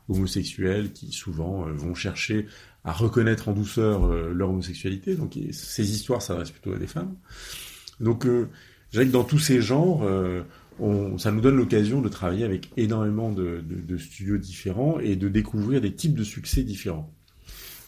homosexuels 0.10 0.92
qui 0.92 1.12
souvent 1.12 1.68
euh, 1.68 1.72
vont 1.72 1.94
chercher 1.94 2.48
à 2.84 2.94
reconnaître 2.94 3.48
en 3.48 3.54
douceur 3.54 4.06
euh, 4.06 4.32
leur 4.34 4.50
homosexualité. 4.50 5.16
Donc 5.16 5.38
ces 5.52 5.92
histoires 5.92 6.22
s'adressent 6.22 6.52
plutôt 6.52 6.74
à 6.74 6.80
des 6.80 6.88
femmes. 6.88 7.16
Donc 8.00 8.26
je 8.26 8.48
dirais 8.92 9.06
que 9.06 9.12
dans 9.12 9.24
tous 9.24 9.40
ces 9.40 9.62
genres, 9.62 10.06
on, 10.80 11.18
ça 11.18 11.32
nous 11.32 11.40
donne 11.40 11.56
l'occasion 11.56 12.02
de 12.02 12.10
travailler 12.10 12.44
avec 12.44 12.70
énormément 12.76 13.32
de, 13.32 13.64
de, 13.64 13.80
de 13.80 13.98
studios 13.98 14.38
différents 14.38 15.00
et 15.00 15.16
de 15.16 15.30
découvrir 15.30 15.80
des 15.80 15.94
types 15.94 16.14
de 16.14 16.26
succès 16.26 16.64
différents. 16.64 17.10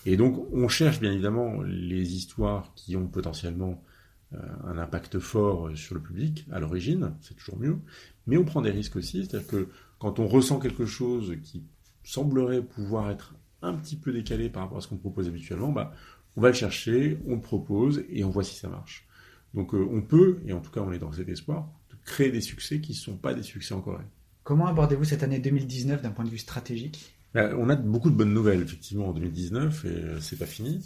Et 0.09 0.15
donc, 0.15 0.47
on 0.53 0.69
cherche 0.69 1.01
bien 1.01 1.11
évidemment 1.11 1.61
les 1.63 2.13
histoires 2.15 2.73
qui 2.75 2.95
ont 2.95 3.07
potentiellement 3.07 3.83
euh, 4.33 4.37
un 4.63 4.77
impact 4.77 5.19
fort 5.19 5.69
sur 5.75 5.95
le 5.95 6.01
public 6.01 6.47
à 6.49 6.61
l'origine, 6.61 7.13
c'est 7.19 7.35
toujours 7.35 7.59
mieux, 7.59 7.77
mais 8.25 8.37
on 8.37 8.45
prend 8.45 8.61
des 8.61 8.71
risques 8.71 8.95
aussi, 8.95 9.25
c'est-à-dire 9.25 9.47
que 9.49 9.67
quand 9.99 10.19
on 10.19 10.27
ressent 10.27 10.59
quelque 10.59 10.85
chose 10.85 11.35
qui 11.43 11.65
semblerait 12.05 12.61
pouvoir 12.61 13.11
être 13.11 13.35
un 13.61 13.73
petit 13.73 13.97
peu 13.97 14.13
décalé 14.13 14.49
par 14.49 14.63
rapport 14.63 14.77
à 14.77 14.81
ce 14.81 14.87
qu'on 14.87 14.95
propose 14.95 15.27
habituellement, 15.27 15.73
bah, 15.73 15.91
on 16.37 16.41
va 16.41 16.47
le 16.47 16.53
chercher, 16.53 17.19
on 17.27 17.35
le 17.35 17.41
propose 17.41 18.05
et 18.09 18.23
on 18.23 18.29
voit 18.29 18.45
si 18.45 18.55
ça 18.55 18.69
marche. 18.69 19.05
Donc 19.53 19.73
euh, 19.73 19.89
on 19.91 20.01
peut, 20.01 20.39
et 20.45 20.53
en 20.53 20.61
tout 20.61 20.71
cas 20.71 20.79
on 20.79 20.93
est 20.93 20.99
dans 20.99 21.11
cet 21.11 21.27
espoir, 21.27 21.67
de 21.89 21.97
créer 22.05 22.31
des 22.31 22.39
succès 22.39 22.79
qui 22.79 22.93
ne 22.93 22.97
sont 22.97 23.17
pas 23.17 23.33
des 23.33 23.43
succès 23.43 23.73
en 23.73 23.81
Corée. 23.81 24.05
Comment 24.45 24.67
abordez-vous 24.67 25.03
cette 25.03 25.23
année 25.23 25.39
2019 25.39 26.01
d'un 26.01 26.11
point 26.11 26.23
de 26.23 26.29
vue 26.29 26.37
stratégique? 26.37 27.16
On 27.57 27.69
a 27.69 27.75
beaucoup 27.75 28.09
de 28.09 28.15
bonnes 28.15 28.33
nouvelles, 28.33 28.61
effectivement, 28.61 29.09
en 29.09 29.13
2019, 29.13 29.85
et 29.85 30.03
c'est 30.19 30.37
pas 30.37 30.45
fini. 30.45 30.81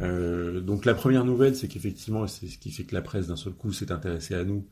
donc 0.00 0.84
la 0.84 0.94
première 0.94 1.24
nouvelle, 1.24 1.54
c'est 1.56 1.68
qu'effectivement, 1.68 2.26
c'est 2.26 2.48
ce 2.48 2.58
qui 2.58 2.70
fait 2.70 2.84
que 2.84 2.94
la 2.94 3.02
presse 3.02 3.28
d'un 3.28 3.36
seul 3.36 3.52
coup 3.52 3.72
s'est 3.72 3.92
intéressée 3.92 4.34
à 4.34 4.44
nous, 4.44 4.66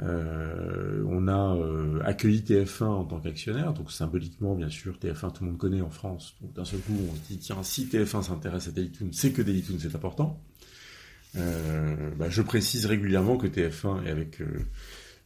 euh, 0.00 1.02
on 1.08 1.26
a 1.26 1.56
euh, 1.56 2.00
accueilli 2.04 2.40
TF1 2.40 2.84
en 2.84 3.04
tant 3.04 3.20
qu'actionnaire, 3.20 3.72
donc 3.72 3.90
symboliquement, 3.90 4.54
bien 4.54 4.68
sûr, 4.68 4.96
TF1, 4.96 5.32
tout 5.32 5.44
le 5.44 5.50
monde 5.50 5.58
connaît 5.58 5.80
en 5.80 5.90
France. 5.90 6.36
Donc 6.40 6.52
d'un 6.54 6.64
seul 6.64 6.80
coup, 6.80 6.94
on 7.10 7.14
se 7.14 7.20
dit, 7.28 7.38
tiens, 7.38 7.62
si 7.62 7.86
TF1 7.86 8.22
s'intéresse 8.22 8.68
à 8.68 8.70
Dailytoon, 8.70 9.08
c'est 9.12 9.32
que 9.32 9.42
Dailytoon, 9.42 9.76
c'est 9.80 9.94
important. 9.94 10.40
Euh, 11.36 12.10
bah, 12.16 12.30
je 12.30 12.42
précise 12.42 12.86
régulièrement 12.86 13.36
que 13.36 13.46
TF1 13.46 14.04
est 14.04 14.10
avec... 14.10 14.40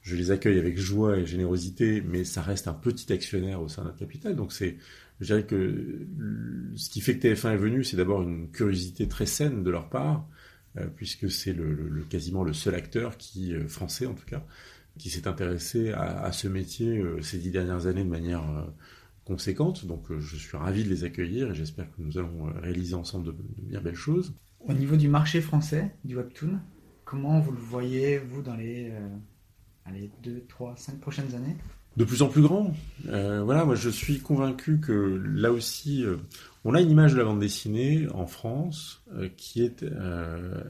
je 0.03 0.17
les 0.17 0.33
accueille 0.33 0.59
avec 0.59 0.79
joie 0.79 1.19
et 1.19 1.27
générosité, 1.27 2.03
mais 2.03 2.25
ça 2.25 2.43
reste 2.43 2.67
un 2.67 2.75
petit 2.75 3.13
actionnaire 3.13 3.63
au 3.63 3.69
sein 3.69 3.85
notre 3.85 3.99
capital. 3.99 4.35
Donc 4.35 4.53
c'est, 4.53 4.77
je 5.21 5.27
dirais 5.27 5.47
que 5.47 6.07
ce 6.77 6.91
qui 6.91 7.01
fait 7.01 7.17
que 7.17 7.29
TF1 7.29 7.53
est 7.53 7.57
venu, 7.57 7.85
c'est 7.85 7.97
d'abord 7.97 8.23
une 8.23 8.51
curiosité 8.51 9.07
très 9.07 9.27
saine 9.27 9.63
de 9.63 9.71
leur 9.71 9.89
part, 9.89 10.27
euh, 10.77 10.89
puisque 10.97 11.31
c'est 11.31 11.53
le, 11.53 12.05
quasiment 12.11 12.43
le 12.43 12.53
seul 12.53 12.75
acteur 12.75 13.17
qui, 13.17 13.55
euh, 13.55 13.69
français 13.69 14.07
en 14.07 14.15
tout 14.15 14.27
cas, 14.27 14.45
qui 14.99 15.09
s'est 15.09 15.29
intéressé 15.29 15.93
à, 15.93 16.33
ce 16.33 16.49
métier 16.49 16.99
euh, 16.99 17.23
ces 17.23 17.39
dix 17.39 17.51
dernières 17.51 17.87
années 17.87 18.05
de 18.05 18.11
manière 18.11 18.45
conséquente. 19.25 19.87
Donc 19.87 20.07
je 20.19 20.37
suis 20.37 20.57
ravi 20.57 20.83
de 20.83 20.89
les 20.89 21.05
accueillir 21.05 21.53
et 21.53 21.55
j'espère 21.55 21.87
que 21.87 22.03
nous 22.03 22.19
allons 22.19 22.53
réaliser 22.61 22.95
ensemble 22.95 23.27
de, 23.27 23.35
bien 23.63 23.81
belles 23.81 23.95
choses. 23.95 24.35
Au 24.59 24.73
niveau 24.73 24.97
du 24.97 25.09
marché 25.09 25.41
français 25.41 25.95
du 26.05 26.17
webtoon, 26.17 26.59
comment 27.05 27.41
vous 27.41 27.53
le 27.53 27.59
voyez, 27.59 28.19
vous, 28.19 28.43
dans 28.43 28.57
les, 28.57 28.93
allez, 29.85 30.11
2, 30.23 30.45
3, 30.49 30.75
5 30.77 31.01
prochaines 31.01 31.35
années 31.35 31.57
de 31.99 32.05
plus 32.05 32.23
en 32.23 32.29
plus 32.29 32.41
grand. 32.41 32.73
voilà, 33.05 33.67
moi 33.67 33.75
je 33.75 33.91
suis 33.91 34.21
convaincu 34.21 34.81
que 34.81 35.21
là 35.35 35.53
aussi, 35.53 36.07
on 36.65 36.75
a 36.75 36.81
une 36.81 36.91
image 36.91 37.13
de 37.13 37.19
la 37.19 37.25
bande 37.25 37.41
dessinée 37.41 38.07
en 38.15 38.27
France 38.27 39.03
euh, 39.13 39.29
qui 39.37 39.63
est, 39.63 39.83
euh, 39.83 40.63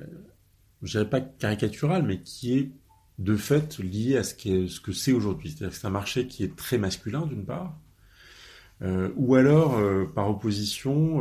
je 0.83 0.92
dirais 0.92 1.09
pas 1.09 1.21
caricaturale, 1.21 2.02
mais 2.02 2.21
qui 2.21 2.59
est 2.59 2.71
de 3.19 3.37
fait 3.37 3.78
liée 3.78 4.16
à 4.16 4.23
ce, 4.23 4.35
ce 4.69 4.81
que 4.81 4.92
c'est 4.92 5.12
aujourd'hui. 5.12 5.50
C'est-à-dire 5.50 5.71
que 5.71 5.76
c'est 5.76 5.87
un 5.87 5.90
marché 5.90 6.26
qui 6.26 6.45
est 6.45 6.57
très 6.57 6.78
masculin 6.78 7.26
d'une 7.26 7.45
part, 7.45 7.76
euh, 8.81 9.11
ou 9.16 9.35
alors 9.35 9.78
euh, 9.78 10.07
par 10.14 10.31
opposition 10.31 11.19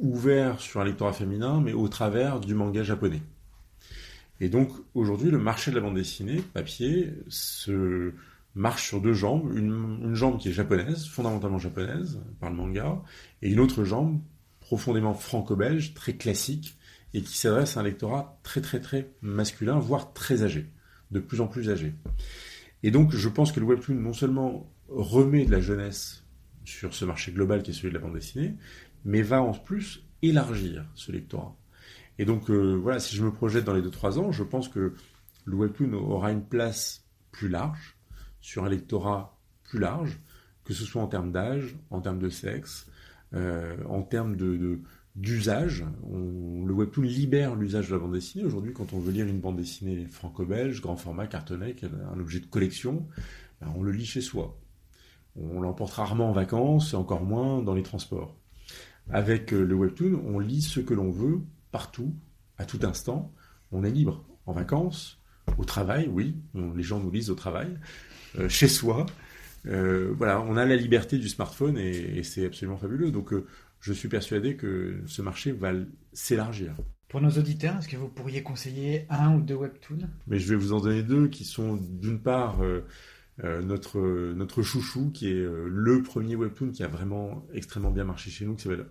ouvert 0.00 0.60
sur 0.60 0.80
un 0.80 0.84
lectorat 0.84 1.12
féminin, 1.12 1.60
mais 1.62 1.74
au 1.74 1.88
travers 1.88 2.40
du 2.40 2.54
manga 2.54 2.82
japonais. 2.82 3.20
Et 4.40 4.48
donc 4.48 4.70
aujourd'hui, 4.94 5.30
le 5.30 5.38
marché 5.38 5.70
de 5.70 5.76
la 5.76 5.82
bande 5.82 5.94
dessinée 5.94 6.42
papier 6.52 7.14
se 7.28 8.12
marche 8.54 8.88
sur 8.88 9.00
deux 9.00 9.14
jambes, 9.14 9.52
une, 9.56 10.14
jambe 10.14 10.38
qui 10.38 10.48
est 10.48 10.52
japonaise, 10.52 11.06
fondamentalement 11.06 11.58
japonaise, 11.58 12.20
par 12.40 12.50
le 12.50 12.56
manga, 12.56 13.02
et 13.42 13.50
une 13.50 13.60
autre 13.60 13.84
jambe 13.84 14.20
profondément 14.60 15.14
franco-belge, 15.14 15.94
très 15.94 16.14
classique, 16.14 16.76
et 17.12 17.22
qui 17.22 17.36
s'adresse 17.36 17.76
à 17.76 17.80
un 17.80 17.82
lectorat 17.84 18.40
très 18.42 18.60
très 18.60 18.80
très 18.80 19.10
masculin, 19.22 19.78
voire 19.78 20.12
très 20.12 20.42
âgé, 20.42 20.70
de 21.10 21.20
plus 21.20 21.40
en 21.40 21.46
plus 21.46 21.70
âgé. 21.70 21.94
Et 22.82 22.90
donc 22.90 23.14
je 23.14 23.28
pense 23.28 23.52
que 23.52 23.60
le 23.60 23.66
webtoon 23.66 23.94
non 23.94 24.12
seulement 24.12 24.70
remet 24.88 25.44
de 25.44 25.50
la 25.50 25.60
jeunesse 25.60 26.24
sur 26.64 26.94
ce 26.94 27.04
marché 27.04 27.32
global 27.32 27.62
qui 27.62 27.70
est 27.70 27.74
celui 27.74 27.90
de 27.90 27.94
la 27.94 28.00
bande 28.00 28.14
dessinée, 28.14 28.54
mais 29.04 29.22
va 29.22 29.42
en 29.42 29.52
plus 29.52 30.04
élargir 30.22 30.86
ce 30.94 31.12
lectorat. 31.12 31.56
Et 32.18 32.24
donc 32.24 32.50
euh, 32.50 32.74
voilà, 32.74 33.00
si 33.00 33.16
je 33.16 33.24
me 33.24 33.32
projette 33.32 33.64
dans 33.64 33.74
les 33.74 33.82
2-3 33.82 34.18
ans, 34.18 34.32
je 34.32 34.44
pense 34.44 34.68
que 34.68 34.94
le 35.44 35.56
webtoon 35.56 35.92
aura 35.92 36.32
une 36.32 36.44
place 36.44 37.04
plus 37.32 37.48
large, 37.48 37.96
sur 38.40 38.64
un 38.64 38.68
lectorat 38.68 39.38
plus 39.64 39.78
large, 39.78 40.20
que 40.64 40.72
ce 40.74 40.84
soit 40.84 41.02
en 41.02 41.08
termes 41.08 41.32
d'âge, 41.32 41.76
en 41.90 42.00
termes 42.00 42.18
de 42.18 42.28
sexe, 42.28 42.86
euh, 43.34 43.76
en 43.88 44.02
termes 44.02 44.36
de, 44.36 44.80
d'usage. 45.16 45.84
le 46.08 46.72
webtoon 46.72 47.02
libère 47.02 47.54
l'usage 47.54 47.88
de 47.88 47.94
la 47.94 48.00
bande 48.00 48.12
dessinée. 48.12 48.44
Aujourd'hui, 48.44 48.72
quand 48.72 48.92
on 48.92 48.98
veut 48.98 49.12
lire 49.12 49.26
une 49.26 49.40
bande 49.40 49.56
dessinée 49.56 50.06
franco-belge, 50.06 50.80
grand 50.80 50.96
format, 50.96 51.26
cartonné, 51.26 51.74
un 52.12 52.18
objet 52.18 52.40
de 52.40 52.46
collection, 52.46 53.06
ben, 53.60 53.72
on 53.76 53.82
le 53.82 53.92
lit 53.92 54.06
chez 54.06 54.20
soi. 54.20 54.58
On 55.36 55.60
l'emporte 55.60 55.92
rarement 55.94 56.30
en 56.30 56.32
vacances 56.32 56.92
et 56.92 56.96
encore 56.96 57.24
moins 57.24 57.62
dans 57.62 57.74
les 57.74 57.82
transports. 57.82 58.36
Avec 59.10 59.52
euh, 59.52 59.64
le 59.64 59.74
webtoon, 59.74 60.22
on 60.26 60.38
lit 60.38 60.62
ce 60.62 60.80
que 60.80 60.94
l'on 60.94 61.10
veut, 61.10 61.40
partout, 61.74 62.14
à 62.56 62.66
tout 62.66 62.78
instant. 62.84 63.34
On 63.72 63.82
est 63.82 63.90
libre. 63.90 64.24
En 64.46 64.52
vacances, 64.52 65.18
au 65.58 65.64
travail, 65.64 66.08
oui, 66.08 66.36
les 66.54 66.84
gens 66.84 67.00
nous 67.00 67.10
lisent 67.10 67.30
au 67.30 67.34
travail, 67.34 67.66
euh, 68.38 68.48
chez 68.48 68.68
soi. 68.68 69.06
Euh, 69.66 70.14
voilà, 70.16 70.40
on 70.42 70.56
a 70.56 70.64
la 70.66 70.76
liberté 70.76 71.18
du 71.18 71.28
smartphone 71.28 71.76
et, 71.76 72.22
c'est 72.22 72.46
absolument 72.46 72.76
fabuleux. 72.76 73.10
Donc, 73.10 73.32
euh, 73.32 73.44
je 73.80 73.92
suis 73.92 74.08
persuadé 74.08 74.54
que 74.54 75.00
ce 75.06 75.20
marché 75.20 75.50
va 75.50 75.72
s'élargir. 76.12 76.76
Pour 77.08 77.20
nos 77.20 77.30
auditeurs, 77.30 77.76
est-ce 77.78 77.88
que 77.88 77.96
vous 77.96 78.08
pourriez 78.08 78.44
conseiller 78.44 79.06
un 79.10 79.34
ou 79.34 79.40
deux 79.40 79.56
webtoons? 79.56 80.06
Mais 80.28 80.38
je 80.38 80.48
vais 80.48 80.56
vous 80.56 80.74
en 80.74 80.80
donner 80.80 81.02
deux 81.02 81.26
qui 81.26 81.44
sont 81.44 81.74
d'une 81.74 82.20
part 82.20 82.60
notre 83.42 83.98
notre 84.32 84.62
chouchou 84.62 85.10
qui 85.10 85.28
est 85.28 85.44
le 85.66 86.02
premier 86.04 86.36
webtoon 86.36 86.70
qui 86.70 86.84
a 86.84 86.88
vraiment 86.88 87.44
extrêmement 87.52 87.90
bien 87.90 88.04
marché 88.04 88.30
chez 88.30 88.44
nous 88.46 88.54
qui 88.54 88.62
s'appelle 88.62 88.86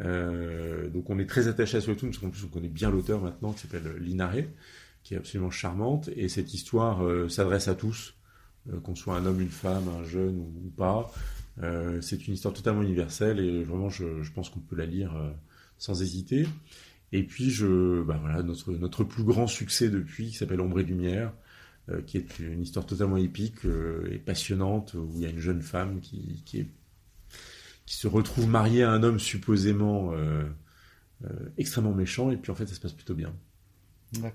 Honeyblood. 0.00 0.92
donc 0.92 1.10
on 1.10 1.18
est 1.18 1.26
très 1.26 1.48
attaché 1.48 1.76
à 1.76 1.80
ce 1.80 1.88
webtoon 1.88 2.08
parce 2.08 2.18
qu'en 2.18 2.30
plus 2.30 2.44
on 2.44 2.48
connaît 2.48 2.68
bien 2.68 2.90
l'auteur 2.90 3.20
maintenant 3.20 3.52
qui 3.52 3.60
s'appelle 3.60 3.96
Linaré 3.98 4.48
qui 5.02 5.14
est 5.14 5.16
absolument 5.16 5.50
charmante. 5.50 6.08
Et 6.16 6.28
cette 6.28 6.54
histoire 6.54 7.04
euh, 7.04 7.28
s'adresse 7.28 7.68
à 7.68 7.74
tous, 7.74 8.14
euh, 8.72 8.80
qu'on 8.80 8.94
soit 8.94 9.16
un 9.16 9.26
homme, 9.26 9.40
une 9.40 9.48
femme, 9.48 9.88
un 9.88 10.04
jeune 10.04 10.38
ou, 10.38 10.70
pas. 10.76 11.12
Euh, 11.62 12.00
c'est 12.00 12.26
une 12.26 12.34
histoire 12.34 12.54
totalement 12.54 12.82
universelle 12.82 13.40
et 13.40 13.62
vraiment, 13.62 13.90
je, 13.90 14.30
pense 14.34 14.50
qu'on 14.50 14.60
peut 14.60 14.76
la 14.76 14.86
lire 14.86 15.12
sans 15.78 16.00
hésiter. 16.02 16.46
Et 17.12 17.24
puis, 17.24 17.52
bah 18.06 18.18
voilà, 18.20 18.42
notre, 18.42 18.72
notre 18.72 19.04
plus 19.04 19.24
grand 19.24 19.46
succès 19.46 19.88
depuis, 19.88 20.28
qui 20.28 20.36
s'appelle 20.36 20.60
Ombre 20.60 20.80
et 20.80 20.84
Lumière, 20.84 21.32
qui 22.06 22.18
est 22.18 22.38
une 22.38 22.62
histoire 22.62 22.86
totalement 22.86 23.16
épique 23.16 23.64
et 24.10 24.18
passionnante, 24.18 24.94
où 24.94 25.10
il 25.16 25.22
y 25.22 25.26
a 25.26 25.30
une 25.30 25.40
jeune 25.40 25.60
femme 25.60 26.00
qui, 26.00 26.40
qui, 26.44 26.60
est, 26.60 26.66
qui 27.90 27.96
se 27.96 28.06
retrouve 28.06 28.46
mariée 28.46 28.84
à 28.84 28.92
un 28.92 29.02
homme 29.02 29.18
supposément 29.18 30.12
extrêmement 31.58 31.92
méchant, 31.92 32.30
et 32.30 32.36
puis 32.36 32.52
en 32.52 32.54
fait, 32.54 32.66
ça 32.66 32.76
se 32.76 32.80
passe 32.80 32.92
plutôt 32.92 33.14
bien. 33.14 33.32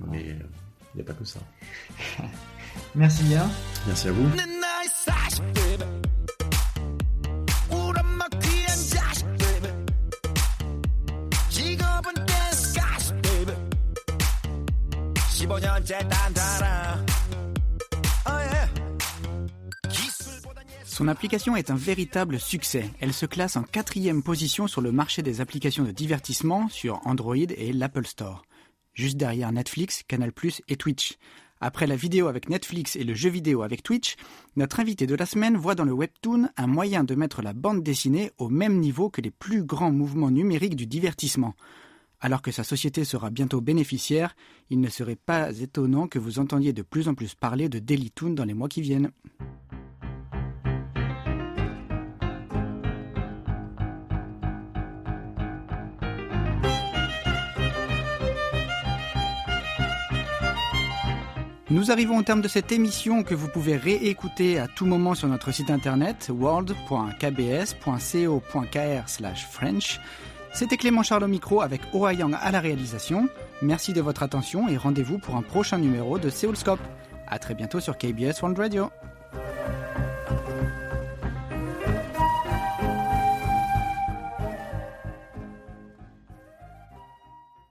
Mais 0.07 0.23
il 0.23 0.31
euh, 0.31 0.45
n'y 0.95 1.01
a 1.01 1.03
pas 1.03 1.13
que 1.13 1.25
ça. 1.25 1.39
Merci 2.95 3.23
bien. 3.23 3.49
Merci 3.87 4.07
à 4.09 4.11
vous. 4.11 4.29
Son 20.95 21.09
application 21.09 21.57
est 21.57 21.71
un 21.71 21.75
véritable 21.75 22.39
succès. 22.39 22.89
Elle 23.01 23.11
se 23.11 23.25
classe 23.25 23.57
en 23.57 23.63
quatrième 23.63 24.23
position 24.23 24.65
sur 24.65 24.79
le 24.79 24.93
marché 24.93 25.21
des 25.21 25.41
applications 25.41 25.83
de 25.83 25.91
divertissement 25.91 26.69
sur 26.69 27.05
Android 27.05 27.35
et 27.35 27.73
l'Apple 27.73 28.05
Store 28.05 28.43
juste 28.93 29.17
derrière 29.17 29.51
Netflix, 29.51 30.03
Canal+, 30.07 30.31
et 30.69 30.77
Twitch. 30.77 31.17
Après 31.59 31.85
la 31.85 31.97
vidéo 31.97 32.27
avec 32.27 32.47
Netflix 32.47 32.95
et 32.95 33.03
le 33.03 33.13
jeu 33.13 33.29
vidéo 33.29 33.61
avec 33.61 33.83
Twitch, 33.83 34.15
notre 34.55 34.79
invité 34.79 35.05
de 35.05 35.15
la 35.15 35.25
semaine 35.25 35.57
voit 35.57 35.75
dans 35.75 35.83
le 35.83 35.91
webtoon 35.91 36.47
un 36.55 36.67
moyen 36.67 37.03
de 37.03 37.13
mettre 37.13 37.41
la 37.41 37.51
bande 37.51 37.83
dessinée 37.83 38.31
au 38.37 38.47
même 38.47 38.79
niveau 38.79 39.09
que 39.09 39.19
les 39.19 39.31
plus 39.31 39.65
grands 39.65 39.91
mouvements 39.91 40.31
numériques 40.31 40.77
du 40.77 40.87
divertissement. 40.87 41.55
Alors 42.21 42.41
que 42.41 42.51
sa 42.51 42.63
société 42.63 43.03
sera 43.03 43.31
bientôt 43.31 43.59
bénéficiaire, 43.59 44.33
il 44.69 44.79
ne 44.79 44.87
serait 44.87 45.17
pas 45.17 45.51
étonnant 45.59 46.07
que 46.07 46.19
vous 46.19 46.39
entendiez 46.39 46.71
de 46.71 46.83
plus 46.83 47.09
en 47.09 47.15
plus 47.15 47.35
parler 47.35 47.67
de 47.67 47.79
Dailytoon 47.79 48.29
dans 48.29 48.45
les 48.45 48.53
mois 48.53 48.69
qui 48.69 48.79
viennent. 48.79 49.11
Nous 61.71 61.89
arrivons 61.89 62.19
au 62.19 62.21
terme 62.21 62.41
de 62.41 62.47
cette 62.47 62.71
émission 62.71 63.23
que 63.23 63.33
vous 63.33 63.47
pouvez 63.47 63.75
réécouter 63.75 64.59
à 64.59 64.67
tout 64.67 64.85
moment 64.85 65.15
sur 65.15 65.27
notre 65.27 65.51
site 65.51 65.71
internet 65.71 66.29
world.kbs.co.kr 66.29 69.09
French. 69.49 69.99
C'était 70.53 70.77
Clément 70.77 71.01
Charles 71.01 71.23
au 71.23 71.27
micro 71.27 71.61
avec 71.61 71.81
Yang 71.91 72.35
à 72.39 72.51
la 72.51 72.59
réalisation. 72.59 73.27
Merci 73.63 73.93
de 73.93 74.01
votre 74.01 74.21
attention 74.21 74.69
et 74.69 74.77
rendez-vous 74.77 75.17
pour 75.17 75.37
un 75.37 75.41
prochain 75.41 75.79
numéro 75.79 76.19
de 76.19 76.29
Seoulscope. 76.29 76.79
À 77.27 77.39
très 77.39 77.55
bientôt 77.55 77.79
sur 77.79 77.97
KBS 77.97 78.43
World 78.43 78.59
Radio. 78.59 78.91